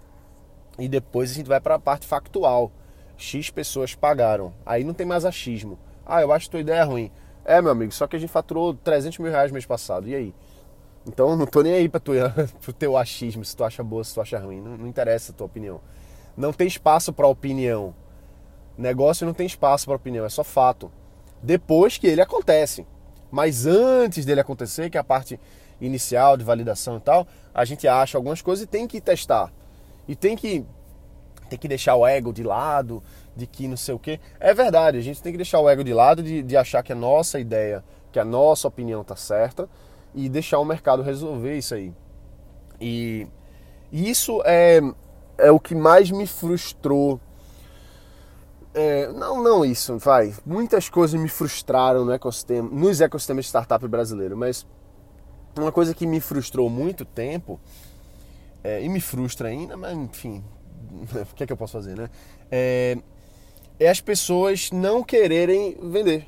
e 0.78 0.88
depois 0.88 1.30
a 1.30 1.34
gente 1.34 1.48
vai 1.48 1.60
para 1.60 1.74
a 1.74 1.78
parte 1.78 2.06
factual. 2.06 2.70
X 3.16 3.50
pessoas 3.50 3.94
pagaram. 3.94 4.52
Aí 4.64 4.82
não 4.82 4.94
tem 4.94 5.06
mais 5.06 5.24
achismo. 5.24 5.78
Ah, 6.06 6.22
eu 6.22 6.32
acho 6.32 6.46
que 6.46 6.52
tua 6.52 6.60
ideia 6.60 6.80
é 6.80 6.84
ruim. 6.84 7.10
É, 7.44 7.60
meu 7.60 7.70
amigo, 7.70 7.92
só 7.92 8.06
que 8.06 8.16
a 8.16 8.18
gente 8.18 8.30
faturou 8.30 8.74
300 8.74 9.18
mil 9.18 9.30
reais 9.30 9.52
mês 9.52 9.66
passado. 9.66 10.08
E 10.08 10.14
aí? 10.14 10.34
Então 11.06 11.36
não 11.36 11.46
tô 11.46 11.62
nem 11.62 11.74
aí 11.74 11.88
para 11.88 12.00
pro 12.60 12.72
teu 12.72 12.96
achismo, 12.96 13.44
se 13.44 13.56
tu 13.56 13.64
acha 13.64 13.82
boa, 13.82 14.04
se 14.04 14.14
tu 14.14 14.20
acha 14.20 14.38
ruim. 14.38 14.60
Não, 14.60 14.76
não 14.76 14.86
interessa 14.86 15.32
a 15.32 15.34
tua 15.34 15.46
opinião. 15.46 15.80
Não 16.36 16.52
tem 16.52 16.66
espaço 16.66 17.12
para 17.12 17.26
opinião. 17.26 17.94
Negócio 18.76 19.26
não 19.26 19.34
tem 19.34 19.46
espaço 19.46 19.86
para 19.86 19.96
opinião, 19.96 20.24
é 20.24 20.28
só 20.28 20.42
fato. 20.42 20.90
Depois 21.42 21.98
que 21.98 22.06
ele 22.06 22.20
acontece. 22.20 22.86
Mas 23.30 23.66
antes 23.66 24.24
dele 24.24 24.40
acontecer, 24.40 24.90
que 24.90 24.96
é 24.96 25.00
a 25.00 25.04
parte 25.04 25.38
inicial 25.80 26.36
de 26.36 26.44
validação 26.44 26.96
e 26.96 27.00
tal, 27.00 27.26
a 27.54 27.64
gente 27.64 27.86
acha 27.86 28.18
algumas 28.18 28.42
coisas 28.42 28.64
e 28.64 28.66
tem 28.66 28.86
que 28.86 29.00
testar. 29.00 29.52
E 30.10 30.16
tem 30.16 30.34
que, 30.34 30.66
tem 31.48 31.56
que 31.56 31.68
deixar 31.68 31.94
o 31.94 32.04
ego 32.04 32.32
de 32.32 32.42
lado, 32.42 33.00
de 33.36 33.46
que 33.46 33.68
não 33.68 33.76
sei 33.76 33.94
o 33.94 33.98
quê. 33.98 34.18
É 34.40 34.52
verdade, 34.52 34.98
a 34.98 35.00
gente 35.00 35.22
tem 35.22 35.30
que 35.30 35.38
deixar 35.38 35.60
o 35.60 35.68
ego 35.68 35.84
de 35.84 35.94
lado 35.94 36.20
de, 36.20 36.42
de 36.42 36.56
achar 36.56 36.82
que 36.82 36.92
a 36.92 36.96
nossa 36.96 37.38
ideia, 37.38 37.84
que 38.10 38.18
a 38.18 38.24
nossa 38.24 38.66
opinião 38.66 39.04
tá 39.04 39.14
certa 39.14 39.68
e 40.12 40.28
deixar 40.28 40.58
o 40.58 40.64
mercado 40.64 41.00
resolver 41.00 41.56
isso 41.56 41.76
aí. 41.76 41.94
E, 42.80 43.28
e 43.92 44.10
isso 44.10 44.42
é, 44.44 44.80
é 45.38 45.52
o 45.52 45.60
que 45.60 45.76
mais 45.76 46.10
me 46.10 46.26
frustrou. 46.26 47.20
É, 48.74 49.12
não, 49.12 49.40
não 49.40 49.64
isso, 49.64 49.96
vai. 49.96 50.34
Muitas 50.44 50.88
coisas 50.88 51.20
me 51.20 51.28
frustraram 51.28 52.04
no 52.04 52.10
ecossistema, 52.10 52.68
nos 52.68 53.00
ecossistemas 53.00 53.44
de 53.44 53.50
startup 53.50 53.86
brasileiro, 53.86 54.36
mas 54.36 54.66
uma 55.56 55.70
coisa 55.70 55.94
que 55.94 56.04
me 56.04 56.18
frustrou 56.18 56.68
muito 56.68 57.04
tempo 57.04 57.60
é, 58.62 58.82
e 58.82 58.88
me 58.88 59.00
frustra 59.00 59.48
ainda, 59.48 59.76
mas 59.76 59.96
enfim, 59.96 60.44
o 61.30 61.34
que 61.34 61.44
é 61.44 61.46
que 61.46 61.52
eu 61.52 61.56
posso 61.56 61.72
fazer, 61.72 61.96
né? 61.96 62.10
É, 62.50 62.96
é 63.78 63.88
as 63.88 64.00
pessoas 64.00 64.70
não 64.70 65.02
quererem 65.02 65.76
vender. 65.82 66.26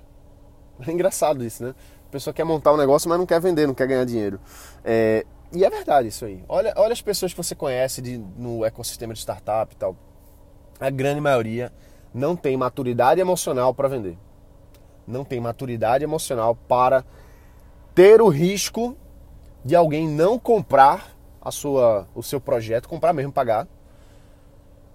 É 0.87 0.91
engraçado 0.91 1.45
isso, 1.45 1.63
né? 1.63 1.75
A 2.09 2.11
pessoa 2.13 2.35
quer 2.35 2.45
montar 2.45 2.73
um 2.73 2.77
negócio, 2.77 3.09
mas 3.09 3.19
não 3.19 3.27
quer 3.27 3.41
vender, 3.41 3.67
não 3.67 3.75
quer 3.75 3.87
ganhar 3.87 4.05
dinheiro. 4.05 4.41
É, 4.85 5.25
e 5.53 5.65
é 5.65 5.71
verdade 5.71 6.09
isso 6.09 6.25
aí. 6.25 6.43
Olha, 6.49 6.73
olha 6.77 6.93
as 6.93 7.03
pessoas 7.03 7.33
que 7.33 7.37
você 7.37 7.55
conhece 7.55 8.01
de, 8.01 8.19
no 8.19 8.65
ecossistema 8.65 9.13
de 9.13 9.21
startup 9.21 9.73
e 9.75 9.77
tal. 9.77 9.97
A 10.81 10.91
grande 10.91 11.21
maioria 11.21 11.73
não 12.13 12.35
tem 12.35 12.57
maturidade 12.57 13.21
emocional 13.21 13.75
para 13.75 13.89
vender. 13.89 14.19
Não 15.07 15.25
tem 15.25 15.41
maturidade 15.41 16.05
emocional 16.05 16.55
para 16.55 17.05
ter 17.95 18.21
o 18.21 18.29
risco 18.29 18.97
de 19.65 19.77
alguém 19.77 20.09
não 20.09 20.39
comprar 20.39 21.17
a 21.43 21.51
sua, 21.51 22.07
o 22.15 22.23
seu 22.23 22.41
projeto, 22.41 22.89
comprar 22.89 23.13
mesmo, 23.13 23.33
pagar. 23.33 23.67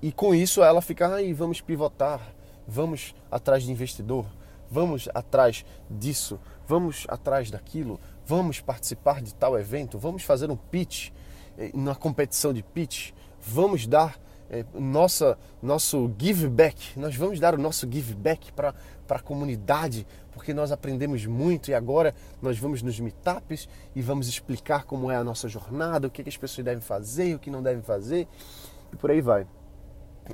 E 0.01 0.11
com 0.11 0.33
isso 0.33 0.63
ela 0.63 0.81
fica, 0.81 1.13
aí 1.13 1.33
vamos 1.33 1.59
pivotar, 1.59 2.21
vamos 2.67 3.13
atrás 3.29 3.63
de 3.63 3.71
investidor, 3.71 4.25
vamos 4.69 5.09
atrás 5.13 5.65
disso, 5.89 6.39
vamos 6.67 7.05
atrás 7.09 7.51
daquilo, 7.51 7.99
vamos 8.25 8.61
participar 8.61 9.21
de 9.21 9.33
tal 9.33 9.59
evento, 9.59 9.97
vamos 9.97 10.23
fazer 10.23 10.49
um 10.49 10.55
pitch, 10.55 11.09
eh, 11.57 11.71
na 11.73 11.95
competição 11.95 12.53
de 12.53 12.61
pitch, 12.63 13.11
vamos 13.41 13.87
dar 13.87 14.17
nossa, 14.73 15.37
nosso 15.61 16.09
give 16.17 16.47
back, 16.47 16.97
nós 16.97 17.15
vamos 17.15 17.39
dar 17.39 17.53
o 17.53 17.57
nosso 17.57 17.89
give 17.91 18.13
back 18.15 18.51
para 18.53 18.73
a 19.09 19.19
comunidade, 19.19 20.07
porque 20.31 20.53
nós 20.53 20.71
aprendemos 20.71 21.25
muito 21.25 21.69
e 21.69 21.73
agora 21.73 22.15
nós 22.41 22.57
vamos 22.57 22.81
nos 22.81 22.99
meetups 22.99 23.67
e 23.95 24.01
vamos 24.01 24.27
explicar 24.27 24.85
como 24.85 25.11
é 25.11 25.15
a 25.15 25.23
nossa 25.23 25.49
jornada, 25.49 26.07
o 26.07 26.11
que, 26.11 26.23
que 26.23 26.29
as 26.29 26.37
pessoas 26.37 26.63
devem 26.63 26.81
fazer, 26.81 27.35
o 27.35 27.39
que 27.39 27.51
não 27.51 27.61
devem 27.61 27.83
fazer 27.83 28.27
e 28.93 28.95
por 28.95 29.11
aí 29.11 29.21
vai. 29.21 29.45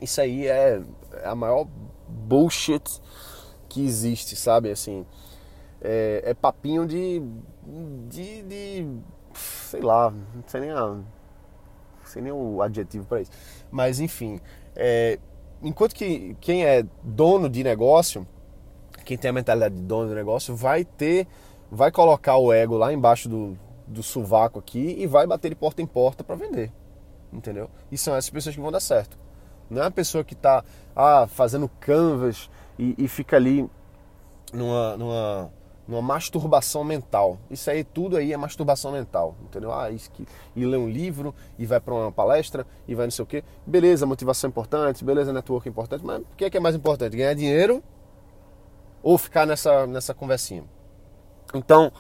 Isso 0.02 0.22
aí 0.22 0.48
é, 0.48 0.82
é 1.14 1.28
a 1.28 1.36
maior 1.36 1.68
bullshit 2.08 2.84
que 3.70 3.84
existe, 3.84 4.36
sabe? 4.36 4.70
Assim, 4.70 5.06
é, 5.82 6.22
é 6.26 6.34
papinho 6.34 6.86
de, 6.86 7.22
de, 8.08 8.42
de, 8.44 8.88
sei 9.34 9.82
lá, 9.82 10.12
não 10.12 10.44
sei 10.48 10.62
nem 10.62 10.72
a 10.72 11.00
sei 12.14 12.22
nem 12.22 12.32
o 12.32 12.62
adjetivo 12.62 13.06
para 13.06 13.22
isso. 13.22 13.32
Mas 13.72 14.00
enfim, 14.00 14.40
é, 14.76 15.20
enquanto 15.62 15.94
que 15.94 16.36
quem 16.40 16.66
é 16.66 16.86
dono 17.04 17.50
de 17.50 17.64
negócio, 17.64 18.28
quem 19.04 19.18
tem 19.18 19.30
a 19.30 19.34
mentalidade 19.34 19.76
de 19.76 19.82
dono 19.82 20.10
de 20.10 20.16
negócio, 20.16 20.56
vai 20.56 20.86
ter, 20.86 21.28
vai 21.72 21.92
colocar 21.92 22.38
o 22.38 22.54
ego 22.54 22.78
lá 22.78 22.94
embaixo 22.94 23.28
do, 23.28 23.58
do 23.88 24.04
sovaco 24.04 24.60
aqui 24.60 24.96
e 25.00 25.08
vai 25.08 25.26
bater 25.26 25.50
de 25.50 25.56
porta 25.56 25.82
em 25.82 25.86
porta 25.86 26.24
para 26.24 26.36
vender. 26.36 26.72
Entendeu? 27.32 27.70
E 27.92 27.98
são 27.98 28.16
essas 28.16 28.30
pessoas 28.30 28.56
que 28.56 28.62
vão 28.62 28.72
dar 28.72 28.80
certo. 28.80 29.18
Não 29.70 29.82
é 29.82 29.88
a 29.88 29.92
pessoa 29.92 30.24
que 30.24 30.34
está 30.34 30.64
ah, 30.96 31.26
fazendo 31.28 31.68
canvas 31.80 32.50
e, 32.78 32.94
e 32.98 33.08
fica 33.08 33.36
ali 33.36 33.68
numa, 34.54 34.96
numa 34.98 35.52
numa 35.88 36.02
masturbação 36.02 36.84
mental. 36.84 37.38
Isso 37.50 37.70
aí 37.70 37.84
tudo 37.84 38.18
aí 38.18 38.32
é 38.32 38.38
masturbação 38.38 38.92
mental, 38.92 39.36
entendeu? 39.44 39.74
Ah, 39.74 39.92
isso 39.92 40.10
que 40.12 40.26
e 40.56 40.66
lê 40.66 40.78
um 40.78 40.90
livro 40.90 41.34
e 41.58 41.66
vai 41.66 41.80
para 41.80 41.94
uma 41.94 42.12
palestra 42.12 42.66
e 42.88 42.96
vai 42.96 43.06
não 43.06 43.12
sei 43.12 43.24
o 43.24 43.26
quê. 43.26 43.44
Beleza, 43.66 44.06
motivação 44.06 44.48
é 44.48 44.50
importante, 44.50 45.04
beleza, 45.04 45.34
network 45.34 45.68
é 45.68 45.72
importante, 45.72 46.06
mas 46.06 46.22
o 46.22 46.26
que 46.38 46.46
é 46.46 46.50
que 46.50 46.58
é 46.58 46.60
mais 46.60 46.76
importante? 46.76 47.18
Ganhar 47.18 47.34
dinheiro 47.34 47.84
ou 49.02 49.18
ficar 49.18 49.46
nessa 49.46 49.86
nessa 49.86 50.14
conversinha? 50.14 50.64
Então, 51.54 51.92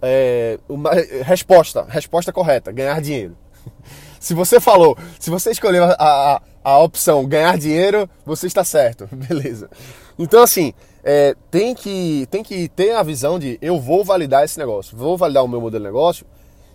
é, 0.00 0.58
uma, 0.68 0.90
resposta, 1.24 1.84
resposta 1.84 2.32
correta, 2.32 2.72
ganhar 2.72 3.00
dinheiro. 3.00 3.36
se 4.18 4.34
você 4.34 4.60
falou, 4.60 4.96
se 5.18 5.30
você 5.30 5.50
escolheu 5.50 5.84
a, 5.84 5.92
a, 5.98 6.42
a 6.62 6.78
opção 6.78 7.26
ganhar 7.26 7.56
dinheiro, 7.58 8.08
você 8.24 8.46
está 8.46 8.64
certo, 8.64 9.08
beleza. 9.12 9.70
Então 10.18 10.42
assim, 10.42 10.72
é, 11.02 11.34
tem, 11.50 11.74
que, 11.74 12.26
tem 12.30 12.42
que 12.42 12.68
ter 12.68 12.92
a 12.92 13.02
visão 13.02 13.38
de 13.38 13.58
eu 13.62 13.80
vou 13.80 14.04
validar 14.04 14.44
esse 14.44 14.58
negócio, 14.58 14.96
vou 14.96 15.16
validar 15.16 15.44
o 15.44 15.48
meu 15.48 15.60
modelo 15.60 15.82
de 15.82 15.88
negócio, 15.88 16.26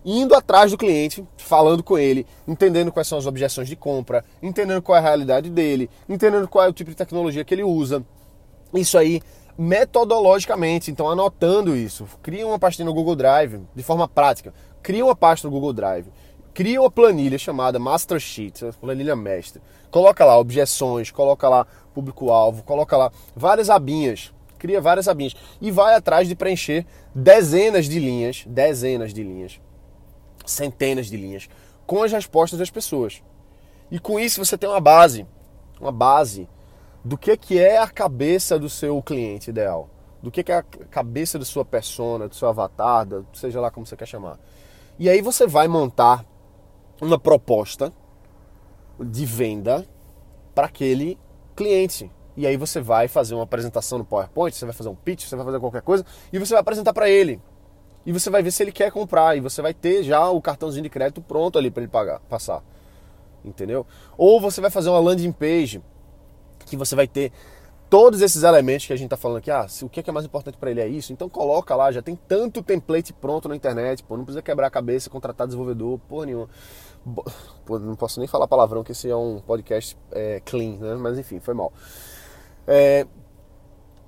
indo 0.06 0.36
atrás 0.36 0.72
do 0.72 0.78
cliente, 0.78 1.25
falando 1.38 1.84
com 1.84 1.98
ele, 1.98 2.25
entendendo 2.48 2.92
quais 2.92 3.08
são 3.08 3.18
as 3.18 3.25
objeções 3.25 3.68
de 3.68 3.75
compra, 3.75 4.24
entendendo 4.42 4.82
qual 4.82 4.96
é 4.96 5.00
a 5.00 5.04
realidade 5.04 5.50
dele, 5.50 5.90
entendendo 6.10 6.48
qual 6.48 6.66
é 6.66 6.70
o 6.70 6.74
tipo 6.74 6.90
de 6.90 6.98
tecnologia 6.98 7.44
que 7.44 7.54
ele 7.54 7.63
usa. 7.63 8.04
Isso 8.74 8.98
aí 8.98 9.22
metodologicamente, 9.58 10.90
então 10.92 11.10
anotando 11.10 11.75
isso. 11.75 12.08
Cria 12.22 12.46
uma 12.46 12.60
pastinha 12.60 12.86
no 12.86 12.94
Google 12.94 13.16
Drive 13.16 13.62
de 13.75 13.84
forma 13.84 14.08
prática. 14.08 14.54
Cria 14.82 15.06
uma 15.06 15.16
pasta 15.16 15.48
no 15.48 15.54
Google 15.54 15.74
Drive. 15.74 16.08
Cria 16.53 16.79
uma 16.79 16.91
planilha 16.91 17.38
chamada 17.38 17.79
Master 17.79 18.19
Sheet, 18.19 18.63
planilha 18.79 19.15
mestre. 19.15 19.62
Coloca 19.89 20.24
lá 20.24 20.38
objeções, 20.38 21.10
coloca 21.10 21.50
lá 21.50 21.65
público-alvo, 21.93 22.63
coloca 22.63 22.95
lá 22.95 23.12
várias 23.36 23.69
abinhas, 23.72 24.31
cria 24.60 24.79
várias 24.79 25.07
abinhas 25.07 25.36
e 25.60 25.72
vai 25.72 25.95
atrás 25.95 26.27
de 26.27 26.36
preencher 26.36 26.86
dezenas 27.13 27.86
de 27.86 28.00
linhas, 28.00 28.43
dezenas 28.48 29.13
de 29.13 29.24
linhas, 29.24 29.60
centenas 30.45 31.07
de 31.07 31.17
linhas 31.17 31.50
com 31.88 32.03
as 32.03 32.12
respostas 32.12 32.60
das 32.60 32.69
pessoas. 32.69 33.24
E 33.89 34.00
com 34.00 34.19
isso 34.19 34.43
você 34.43 34.57
tem 34.57 34.69
uma 34.69 34.79
base, 34.79 35.25
uma 35.81 35.91
base 35.91 36.48
do 37.03 37.17
que, 37.17 37.36
que 37.36 37.60
é 37.60 37.77
a 37.77 37.88
cabeça 37.88 38.57
do 38.57 38.69
seu 38.69 39.01
cliente 39.01 39.50
ideal, 39.50 39.89
do 40.22 40.31
que, 40.31 40.43
que 40.43 40.51
é 40.51 40.55
a 40.55 40.63
cabeça 40.63 41.38
da 41.38 41.45
sua 41.45 41.65
persona, 41.65 42.27
do 42.27 42.36
seu 42.36 42.48
avatar, 42.48 43.07
seja 43.33 43.60
lá 43.60 43.69
como 43.69 43.86
você 43.86 43.98
quer 43.98 44.07
chamar. 44.07 44.39
E 44.98 45.10
aí 45.10 45.22
você 45.22 45.45
vai 45.45 45.67
montar 45.67 46.24
uma 47.02 47.20
proposta 47.20 47.92
de 49.00 49.26
venda 49.26 49.86
para 50.54 50.68
aquele 50.68 51.18
cliente. 51.56 52.12
E 52.36 52.48
aí 52.48 52.58
você 52.58 52.82
vai 52.82 53.08
fazer 53.08 53.36
uma 53.36 53.44
apresentação 53.44 53.98
no 53.98 54.06
PowerPoint, 54.06 54.56
você 54.56 54.66
vai 54.66 54.74
fazer 54.74 54.90
um 54.90 54.96
pitch, 54.96 55.26
você 55.26 55.36
vai 55.36 55.46
fazer 55.46 55.60
qualquer 55.60 55.82
coisa 55.82 56.06
e 56.32 56.40
você 56.40 56.54
vai 56.54 56.62
apresentar 56.62 56.94
para 56.94 57.10
ele. 57.10 57.40
E 58.06 58.12
você 58.12 58.30
vai 58.30 58.44
ver 58.44 58.52
se 58.52 58.62
ele 58.64 58.72
quer 58.72 58.92
comprar 58.92 59.38
e 59.38 59.40
você 59.40 59.62
vai 59.62 59.74
ter 59.74 60.04
já 60.04 60.30
o 60.30 60.42
cartãozinho 60.42 60.84
de 60.84 60.90
crédito 60.90 61.22
pronto 61.22 61.58
ali 61.58 61.72
para 61.72 61.84
ele 61.84 61.92
pagar, 61.92 62.20
passar. 62.22 62.64
Entendeu? 63.46 63.86
Ou 64.18 64.42
você 64.42 64.60
vai 64.60 64.70
fazer 64.70 64.90
uma 64.90 65.00
landing 65.00 65.32
page 65.32 65.82
que 66.66 66.76
você 66.76 66.96
vai 66.96 67.08
ter 67.08 67.32
todos 67.94 68.24
esses 68.24 68.42
elementos 68.42 68.88
que 68.88 68.94
a 68.94 68.96
gente 68.96 69.06
está 69.06 69.16
falando 69.16 69.38
aqui, 69.38 69.52
ah, 69.52 69.68
o 69.84 69.88
que 69.88 70.00
é, 70.00 70.04
que 70.04 70.10
é 70.10 70.14
mais 70.14 70.26
importante 70.26 70.58
para 70.58 70.72
ele 70.72 70.82
é 70.82 70.88
isso, 70.88 71.14
então 71.14 71.30
coloca 71.30 71.76
lá, 71.76 71.92
já 71.92 72.02
tem 72.02 72.16
tanto 72.16 72.64
template 72.64 73.14
pronto 73.14 73.48
na 73.48 73.56
internet, 73.56 74.02
pô, 74.02 74.18
não 74.18 74.26
precisa 74.26 74.42
quebrar 74.42 74.66
a 74.66 74.72
cabeça, 74.72 75.12
contratar 75.12 75.46
desenvolvedor, 75.46 76.00
porra 76.10 76.26
nenhuma. 76.26 76.50
Pô, 77.64 77.78
não 77.78 77.94
posso 77.94 78.20
nem 78.20 78.28
falar 78.28 78.48
palavrão, 78.48 78.84
que 78.84 78.94
esse 78.94 79.08
é 79.08 79.16
um 79.16 79.40
podcast 79.40 79.96
é, 80.12 80.42
clean, 80.44 80.78
né? 80.78 80.96
Mas 80.96 81.20
enfim, 81.20 81.40
foi 81.40 81.54
mal. 81.54 81.72
É, 82.66 83.06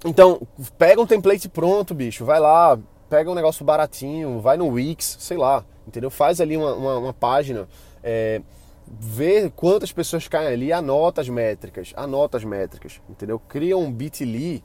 então, 0.04 0.42
pega 0.80 1.00
um 1.00 1.06
template 1.06 1.48
pronto, 1.48 1.94
bicho, 1.94 2.26
vai 2.26 2.40
lá, 2.40 2.80
pega 3.08 3.30
um 3.30 3.36
negócio 3.36 3.64
baratinho, 3.64 4.40
vai 4.42 4.58
no 4.58 4.68
Wix, 4.68 5.18
sei 5.20 5.38
lá, 5.38 5.64
entendeu? 5.88 6.10
Faz 6.10 6.42
ali 6.42 6.58
uma, 6.58 6.74
uma, 6.74 6.98
uma 6.98 7.14
página, 7.14 7.68
é, 8.04 8.42
vê 8.88 9.50
quantas 9.50 9.92
pessoas 9.92 10.28
caem 10.28 10.48
ali, 10.48 10.74
anota 10.74 11.22
as 11.22 11.30
métricas, 11.30 11.94
anota 11.96 12.38
as 12.38 12.44
métricas, 12.44 13.02
entendeu? 13.10 13.40
Cria 13.40 13.78
um 13.78 13.92
bit.ly 13.92 14.64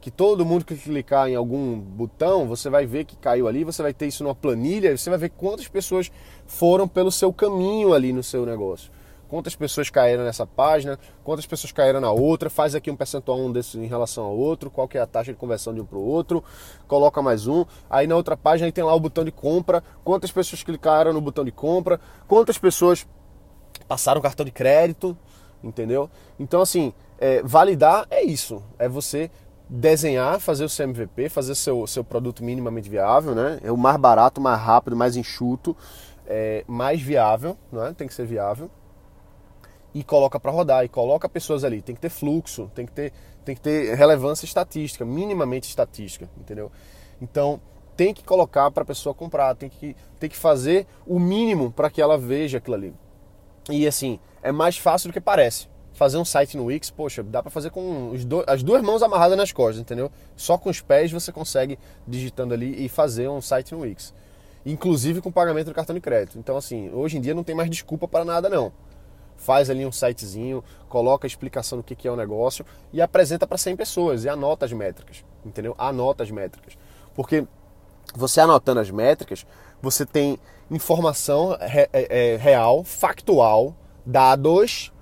que 0.00 0.10
todo 0.10 0.44
mundo 0.44 0.64
que 0.64 0.74
clicar 0.74 1.28
em 1.28 1.36
algum 1.36 1.78
botão, 1.78 2.48
você 2.48 2.68
vai 2.68 2.84
ver 2.84 3.04
que 3.04 3.16
caiu 3.16 3.46
ali, 3.46 3.62
você 3.62 3.82
vai 3.82 3.94
ter 3.94 4.06
isso 4.08 4.24
numa 4.24 4.34
planilha, 4.34 4.96
você 4.98 5.08
vai 5.08 5.18
ver 5.18 5.30
quantas 5.30 5.68
pessoas 5.68 6.10
foram 6.44 6.88
pelo 6.88 7.12
seu 7.12 7.32
caminho 7.32 7.94
ali 7.94 8.12
no 8.12 8.22
seu 8.22 8.44
negócio. 8.44 8.90
Quantas 9.28 9.54
pessoas 9.54 9.88
caíram 9.88 10.24
nessa 10.24 10.44
página, 10.44 10.98
quantas 11.22 11.46
pessoas 11.46 11.72
caíram 11.72 12.00
na 12.00 12.10
outra, 12.10 12.50
faz 12.50 12.74
aqui 12.74 12.90
um 12.90 12.96
percentual 12.96 13.38
um 13.38 13.50
desses 13.50 13.76
em 13.76 13.86
relação 13.86 14.24
ao 14.24 14.36
outro, 14.36 14.70
qual 14.70 14.88
que 14.88 14.98
é 14.98 15.00
a 15.00 15.06
taxa 15.06 15.32
de 15.32 15.38
conversão 15.38 15.72
de 15.72 15.80
um 15.80 15.86
para 15.86 15.96
o 15.96 16.04
outro, 16.04 16.42
coloca 16.88 17.22
mais 17.22 17.46
um. 17.46 17.64
Aí 17.88 18.06
na 18.06 18.16
outra 18.16 18.36
página 18.36 18.66
aí 18.66 18.72
tem 18.72 18.84
lá 18.84 18.92
o 18.94 19.00
botão 19.00 19.24
de 19.24 19.32
compra, 19.32 19.84
quantas 20.04 20.32
pessoas 20.32 20.64
clicaram 20.64 21.12
no 21.12 21.20
botão 21.20 21.44
de 21.44 21.52
compra, 21.52 22.00
quantas 22.26 22.58
pessoas 22.58 23.06
passaram 23.92 24.20
o 24.20 24.22
cartão 24.22 24.46
de 24.46 24.50
crédito, 24.50 25.14
entendeu? 25.62 26.08
Então, 26.40 26.62
assim, 26.62 26.94
é, 27.18 27.42
validar 27.42 28.06
é 28.08 28.22
isso. 28.22 28.62
É 28.78 28.88
você 28.88 29.30
desenhar, 29.68 30.40
fazer 30.40 30.64
o 30.64 30.68
seu 30.68 30.84
MVP, 30.84 31.28
fazer 31.28 31.54
seu, 31.54 31.86
seu 31.86 32.02
produto 32.02 32.42
minimamente 32.42 32.88
viável, 32.88 33.34
né? 33.34 33.60
É 33.62 33.70
o 33.70 33.76
mais 33.76 33.98
barato, 33.98 34.40
mais 34.40 34.58
rápido, 34.58 34.96
mais 34.96 35.14
enxuto, 35.14 35.76
é, 36.26 36.64
mais 36.66 37.02
viável, 37.02 37.54
né? 37.70 37.94
Tem 37.94 38.08
que 38.08 38.14
ser 38.14 38.24
viável. 38.24 38.70
E 39.92 40.02
coloca 40.02 40.40
para 40.40 40.50
rodar, 40.50 40.86
e 40.86 40.88
coloca 40.88 41.28
pessoas 41.28 41.62
ali. 41.62 41.82
Tem 41.82 41.94
que 41.94 42.00
ter 42.00 42.08
fluxo, 42.08 42.70
tem 42.74 42.86
que 42.86 42.92
ter, 42.92 43.12
tem 43.44 43.54
que 43.54 43.60
ter 43.60 43.94
relevância 43.94 44.46
estatística, 44.46 45.04
minimamente 45.04 45.68
estatística, 45.68 46.30
entendeu? 46.40 46.72
Então, 47.20 47.60
tem 47.94 48.14
que 48.14 48.24
colocar 48.24 48.70
para 48.70 48.84
a 48.84 48.86
pessoa 48.86 49.14
comprar, 49.14 49.54
tem 49.54 49.68
que, 49.68 49.94
tem 50.18 50.30
que 50.30 50.36
fazer 50.36 50.86
o 51.06 51.18
mínimo 51.18 51.70
para 51.70 51.90
que 51.90 52.00
ela 52.00 52.16
veja 52.16 52.56
aquilo 52.56 52.76
ali. 52.76 52.94
E 53.70 53.86
assim, 53.86 54.18
é 54.42 54.50
mais 54.50 54.76
fácil 54.76 55.08
do 55.08 55.12
que 55.12 55.20
parece. 55.20 55.68
Fazer 55.92 56.16
um 56.16 56.24
site 56.24 56.56
no 56.56 56.64
Wix, 56.64 56.90
poxa, 56.90 57.22
dá 57.22 57.42
para 57.42 57.50
fazer 57.50 57.70
com 57.70 58.14
do, 58.26 58.42
as 58.46 58.62
duas 58.62 58.82
mãos 58.82 59.02
amarradas 59.02 59.36
nas 59.36 59.52
costas, 59.52 59.80
entendeu? 59.80 60.10
Só 60.34 60.56
com 60.56 60.70
os 60.70 60.80
pés 60.80 61.12
você 61.12 61.30
consegue 61.30 61.78
digitando 62.06 62.54
ali 62.54 62.84
e 62.84 62.88
fazer 62.88 63.28
um 63.28 63.40
site 63.40 63.72
no 63.72 63.80
Wix. 63.80 64.14
Inclusive 64.64 65.20
com 65.20 65.30
pagamento 65.30 65.66
do 65.66 65.74
cartão 65.74 65.94
de 65.94 66.00
crédito. 66.00 66.38
Então 66.38 66.56
assim, 66.56 66.90
hoje 66.92 67.18
em 67.18 67.20
dia 67.20 67.34
não 67.34 67.44
tem 67.44 67.54
mais 67.54 67.68
desculpa 67.68 68.08
para 68.08 68.24
nada 68.24 68.48
não. 68.48 68.72
Faz 69.36 69.68
ali 69.68 69.84
um 69.84 69.92
sitezinho, 69.92 70.64
coloca 70.88 71.26
a 71.26 71.28
explicação 71.28 71.78
do 71.78 71.84
que 71.84 72.06
é 72.06 72.10
o 72.10 72.16
negócio 72.16 72.64
e 72.92 73.02
apresenta 73.02 73.46
para 73.46 73.58
100 73.58 73.76
pessoas 73.76 74.24
e 74.24 74.28
anota 74.28 74.64
as 74.64 74.72
métricas, 74.72 75.24
entendeu? 75.44 75.74
Anota 75.76 76.22
as 76.22 76.30
métricas. 76.30 76.78
Porque 77.14 77.46
você 78.14 78.40
anotando 78.40 78.80
as 78.80 78.90
métricas, 78.90 79.46
você 79.80 80.06
tem 80.06 80.38
informação 80.72 81.56
re, 81.60 81.88
é, 81.92 82.32
é, 82.32 82.36
real, 82.36 82.82
factual, 82.82 83.74
dados, 84.04 84.92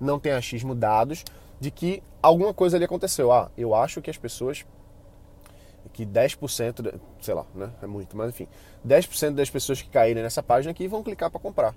não 0.00 0.18
tem 0.18 0.32
achismo, 0.32 0.74
dados, 0.74 1.24
de 1.58 1.70
que 1.70 2.02
alguma 2.22 2.52
coisa 2.52 2.76
ali 2.76 2.84
aconteceu. 2.84 3.30
Ah, 3.30 3.50
eu 3.56 3.74
acho 3.74 4.02
que 4.02 4.10
as 4.10 4.18
pessoas, 4.18 4.66
que 5.92 6.04
10%, 6.04 6.98
sei 7.20 7.34
lá, 7.34 7.46
né? 7.54 7.70
É 7.82 7.86
muito, 7.86 8.16
mas 8.16 8.30
enfim, 8.30 8.48
10% 8.86 9.34
das 9.34 9.50
pessoas 9.50 9.80
que 9.80 9.88
caírem 9.88 10.22
nessa 10.22 10.42
página 10.42 10.72
aqui 10.72 10.86
vão 10.88 11.02
clicar 11.02 11.30
para 11.30 11.40
comprar. 11.40 11.74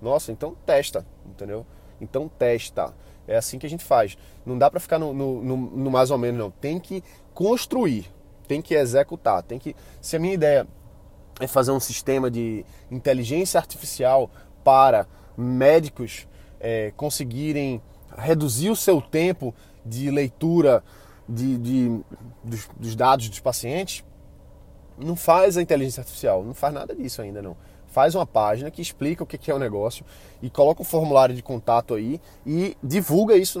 Nossa, 0.00 0.32
então 0.32 0.56
testa, 0.66 1.06
entendeu? 1.26 1.64
Então 2.00 2.28
testa. 2.28 2.92
É 3.26 3.36
assim 3.36 3.58
que 3.58 3.66
a 3.66 3.70
gente 3.70 3.84
faz. 3.84 4.18
Não 4.44 4.58
dá 4.58 4.68
para 4.68 4.80
ficar 4.80 4.98
no, 4.98 5.14
no, 5.14 5.42
no, 5.42 5.56
no 5.56 5.90
mais 5.90 6.10
ou 6.10 6.18
menos, 6.18 6.38
não. 6.38 6.50
Tem 6.50 6.80
que 6.80 7.04
construir, 7.32 8.12
tem 8.48 8.60
que 8.60 8.74
executar, 8.74 9.42
tem 9.44 9.58
que. 9.58 9.76
Se 10.00 10.16
a 10.16 10.18
minha 10.18 10.34
ideia 10.34 10.66
é 11.40 11.46
fazer 11.46 11.70
um 11.70 11.80
sistema 11.80 12.30
de 12.30 12.64
inteligência 12.90 13.58
artificial 13.58 14.30
para 14.62 15.06
médicos 15.36 16.26
é, 16.60 16.92
conseguirem 16.96 17.82
reduzir 18.16 18.70
o 18.70 18.76
seu 18.76 19.00
tempo 19.00 19.54
de 19.84 20.10
leitura 20.10 20.84
de, 21.28 21.58
de 21.58 22.00
dos, 22.44 22.68
dos, 22.78 22.94
dados 22.94 23.28
dos 23.28 23.40
pacientes, 23.40 24.04
não 24.98 25.16
faz 25.16 25.56
a 25.56 25.62
inteligência 25.62 26.00
artificial, 26.00 26.44
não 26.44 26.54
faz 26.54 26.72
nada 26.72 26.94
disso 26.94 27.22
ainda 27.22 27.42
não. 27.42 27.56
Faz 27.86 28.14
uma 28.14 28.26
página 28.26 28.70
que 28.70 28.80
explica 28.80 29.22
o 29.22 29.26
que 29.26 29.50
é 29.50 29.54
o 29.54 29.58
negócio 29.58 30.04
e 30.40 30.48
coloca 30.48 30.80
um 30.80 30.84
formulário 30.84 31.34
de 31.34 31.42
contato 31.42 31.94
aí 31.94 32.20
e 32.46 32.74
divulga 32.82 33.36
isso 33.36 33.58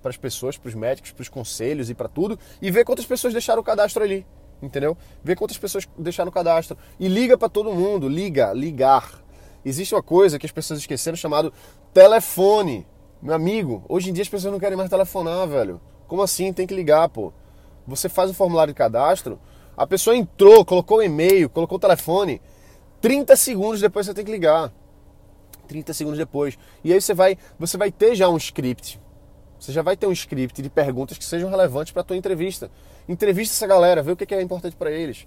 para 0.00 0.10
as 0.10 0.16
pessoas, 0.16 0.56
para 0.56 0.68
os 0.68 0.74
médicos, 0.74 1.12
para 1.12 1.22
os 1.22 1.28
conselhos 1.28 1.90
e 1.90 1.94
para 1.94 2.08
tudo 2.08 2.38
e 2.62 2.70
vê 2.70 2.82
quantas 2.82 3.04
pessoas 3.04 3.34
deixaram 3.34 3.60
o 3.60 3.64
cadastro 3.64 4.02
ali 4.02 4.24
entendeu? 4.62 4.96
Vê 5.22 5.34
quantas 5.34 5.58
pessoas 5.58 5.88
deixaram 5.96 6.30
o 6.30 6.32
cadastro 6.32 6.76
e 6.98 7.08
liga 7.08 7.36
para 7.36 7.48
todo 7.48 7.72
mundo, 7.72 8.08
liga, 8.08 8.52
ligar. 8.52 9.22
Existe 9.64 9.94
uma 9.94 10.02
coisa 10.02 10.38
que 10.38 10.46
as 10.46 10.52
pessoas 10.52 10.80
esqueceram 10.80 11.16
chamado 11.16 11.52
telefone. 11.92 12.86
Meu 13.20 13.34
amigo, 13.34 13.84
hoje 13.88 14.10
em 14.10 14.12
dia 14.12 14.22
as 14.22 14.28
pessoas 14.28 14.52
não 14.52 14.60
querem 14.60 14.76
mais 14.76 14.90
telefonar, 14.90 15.46
velho. 15.48 15.80
Como 16.06 16.22
assim? 16.22 16.52
Tem 16.52 16.66
que 16.66 16.74
ligar, 16.74 17.08
pô. 17.08 17.32
Você 17.86 18.08
faz 18.08 18.30
o 18.30 18.34
formulário 18.34 18.72
de 18.72 18.78
cadastro, 18.78 19.38
a 19.76 19.86
pessoa 19.86 20.16
entrou, 20.16 20.64
colocou 20.64 20.98
o 20.98 21.02
e-mail, 21.02 21.48
colocou 21.48 21.76
o 21.76 21.80
telefone, 21.80 22.40
30 23.00 23.36
segundos 23.36 23.80
depois 23.80 24.06
você 24.06 24.14
tem 24.14 24.24
que 24.24 24.30
ligar. 24.30 24.72
30 25.68 25.92
segundos 25.92 26.18
depois. 26.18 26.58
E 26.82 26.92
aí 26.92 27.00
você 27.00 27.14
vai, 27.14 27.38
você 27.58 27.76
vai 27.76 27.90
ter 27.90 28.14
já 28.14 28.28
um 28.28 28.36
script. 28.36 29.00
Você 29.58 29.72
já 29.72 29.82
vai 29.82 29.96
ter 29.96 30.06
um 30.06 30.12
script 30.12 30.62
de 30.62 30.70
perguntas 30.70 31.18
que 31.18 31.24
sejam 31.24 31.50
relevantes 31.50 31.92
para 31.92 32.02
a 32.02 32.04
tua 32.04 32.16
entrevista. 32.16 32.70
Entrevista 33.08 33.54
essa 33.54 33.66
galera, 33.66 34.02
vê 34.02 34.12
o 34.12 34.16
que 34.16 34.34
é 34.34 34.40
importante 34.40 34.76
para 34.76 34.90
eles. 34.90 35.26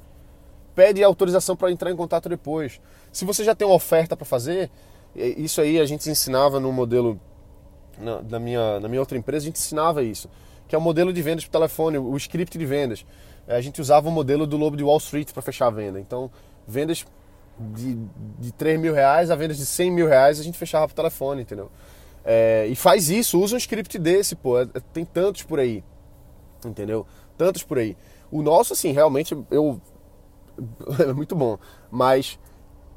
Pede 0.73 1.03
autorização 1.03 1.55
para 1.55 1.71
entrar 1.71 1.91
em 1.91 1.95
contato 1.95 2.29
depois. 2.29 2.79
Se 3.11 3.25
você 3.25 3.43
já 3.43 3.53
tem 3.53 3.67
uma 3.67 3.75
oferta 3.75 4.15
para 4.15 4.25
fazer, 4.25 4.71
isso 5.15 5.59
aí 5.59 5.79
a 5.79 5.85
gente 5.85 6.09
ensinava 6.09 6.59
no 6.59 6.71
modelo 6.71 7.19
na, 7.99 8.21
na, 8.21 8.39
minha, 8.39 8.79
na 8.79 8.87
minha 8.87 8.99
outra 8.99 9.17
empresa, 9.17 9.45
a 9.45 9.47
gente 9.47 9.57
ensinava 9.57 10.01
isso, 10.01 10.29
que 10.67 10.75
é 10.75 10.77
o 10.77 10.81
modelo 10.81 11.11
de 11.11 11.21
vendas 11.21 11.45
por 11.45 11.51
telefone, 11.51 11.97
o 11.97 12.15
script 12.17 12.57
de 12.57 12.65
vendas. 12.65 13.05
É, 13.47 13.55
a 13.55 13.61
gente 13.61 13.81
usava 13.81 14.07
o 14.07 14.11
modelo 14.11 14.47
do 14.47 14.57
lobo 14.57 14.77
de 14.77 14.83
Wall 14.83 14.97
Street 14.97 15.31
para 15.33 15.41
fechar 15.41 15.67
a 15.67 15.69
venda. 15.69 15.99
Então, 15.99 16.31
vendas 16.67 17.05
de, 17.59 17.97
de 18.39 18.51
3 18.53 18.79
mil 18.79 18.93
reais 18.93 19.29
a 19.29 19.35
vendas 19.35 19.57
de 19.57 19.65
100 19.65 19.91
mil 19.91 20.07
reais 20.07 20.39
a 20.39 20.43
gente 20.43 20.57
fechava 20.57 20.87
por 20.87 20.93
telefone, 20.93 21.41
entendeu? 21.41 21.69
É, 22.23 22.67
e 22.67 22.75
faz 22.75 23.09
isso, 23.09 23.39
usa 23.39 23.55
um 23.55 23.57
script 23.57 23.97
desse, 23.97 24.35
pô. 24.35 24.59
É, 24.59 24.65
tem 24.93 25.03
tantos 25.03 25.43
por 25.43 25.59
aí, 25.59 25.83
entendeu? 26.65 27.05
tantos 27.41 27.63
por 27.63 27.79
aí. 27.79 27.97
O 28.31 28.43
nosso, 28.43 28.73
assim, 28.73 28.91
realmente 28.91 29.35
eu. 29.49 29.81
é 30.99 31.13
muito 31.13 31.35
bom. 31.35 31.57
Mas. 31.89 32.39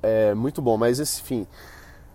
É 0.02 0.34
muito 0.34 0.60
bom, 0.60 0.76
mas 0.76 0.98
esse 0.98 1.22
fim. 1.22 1.46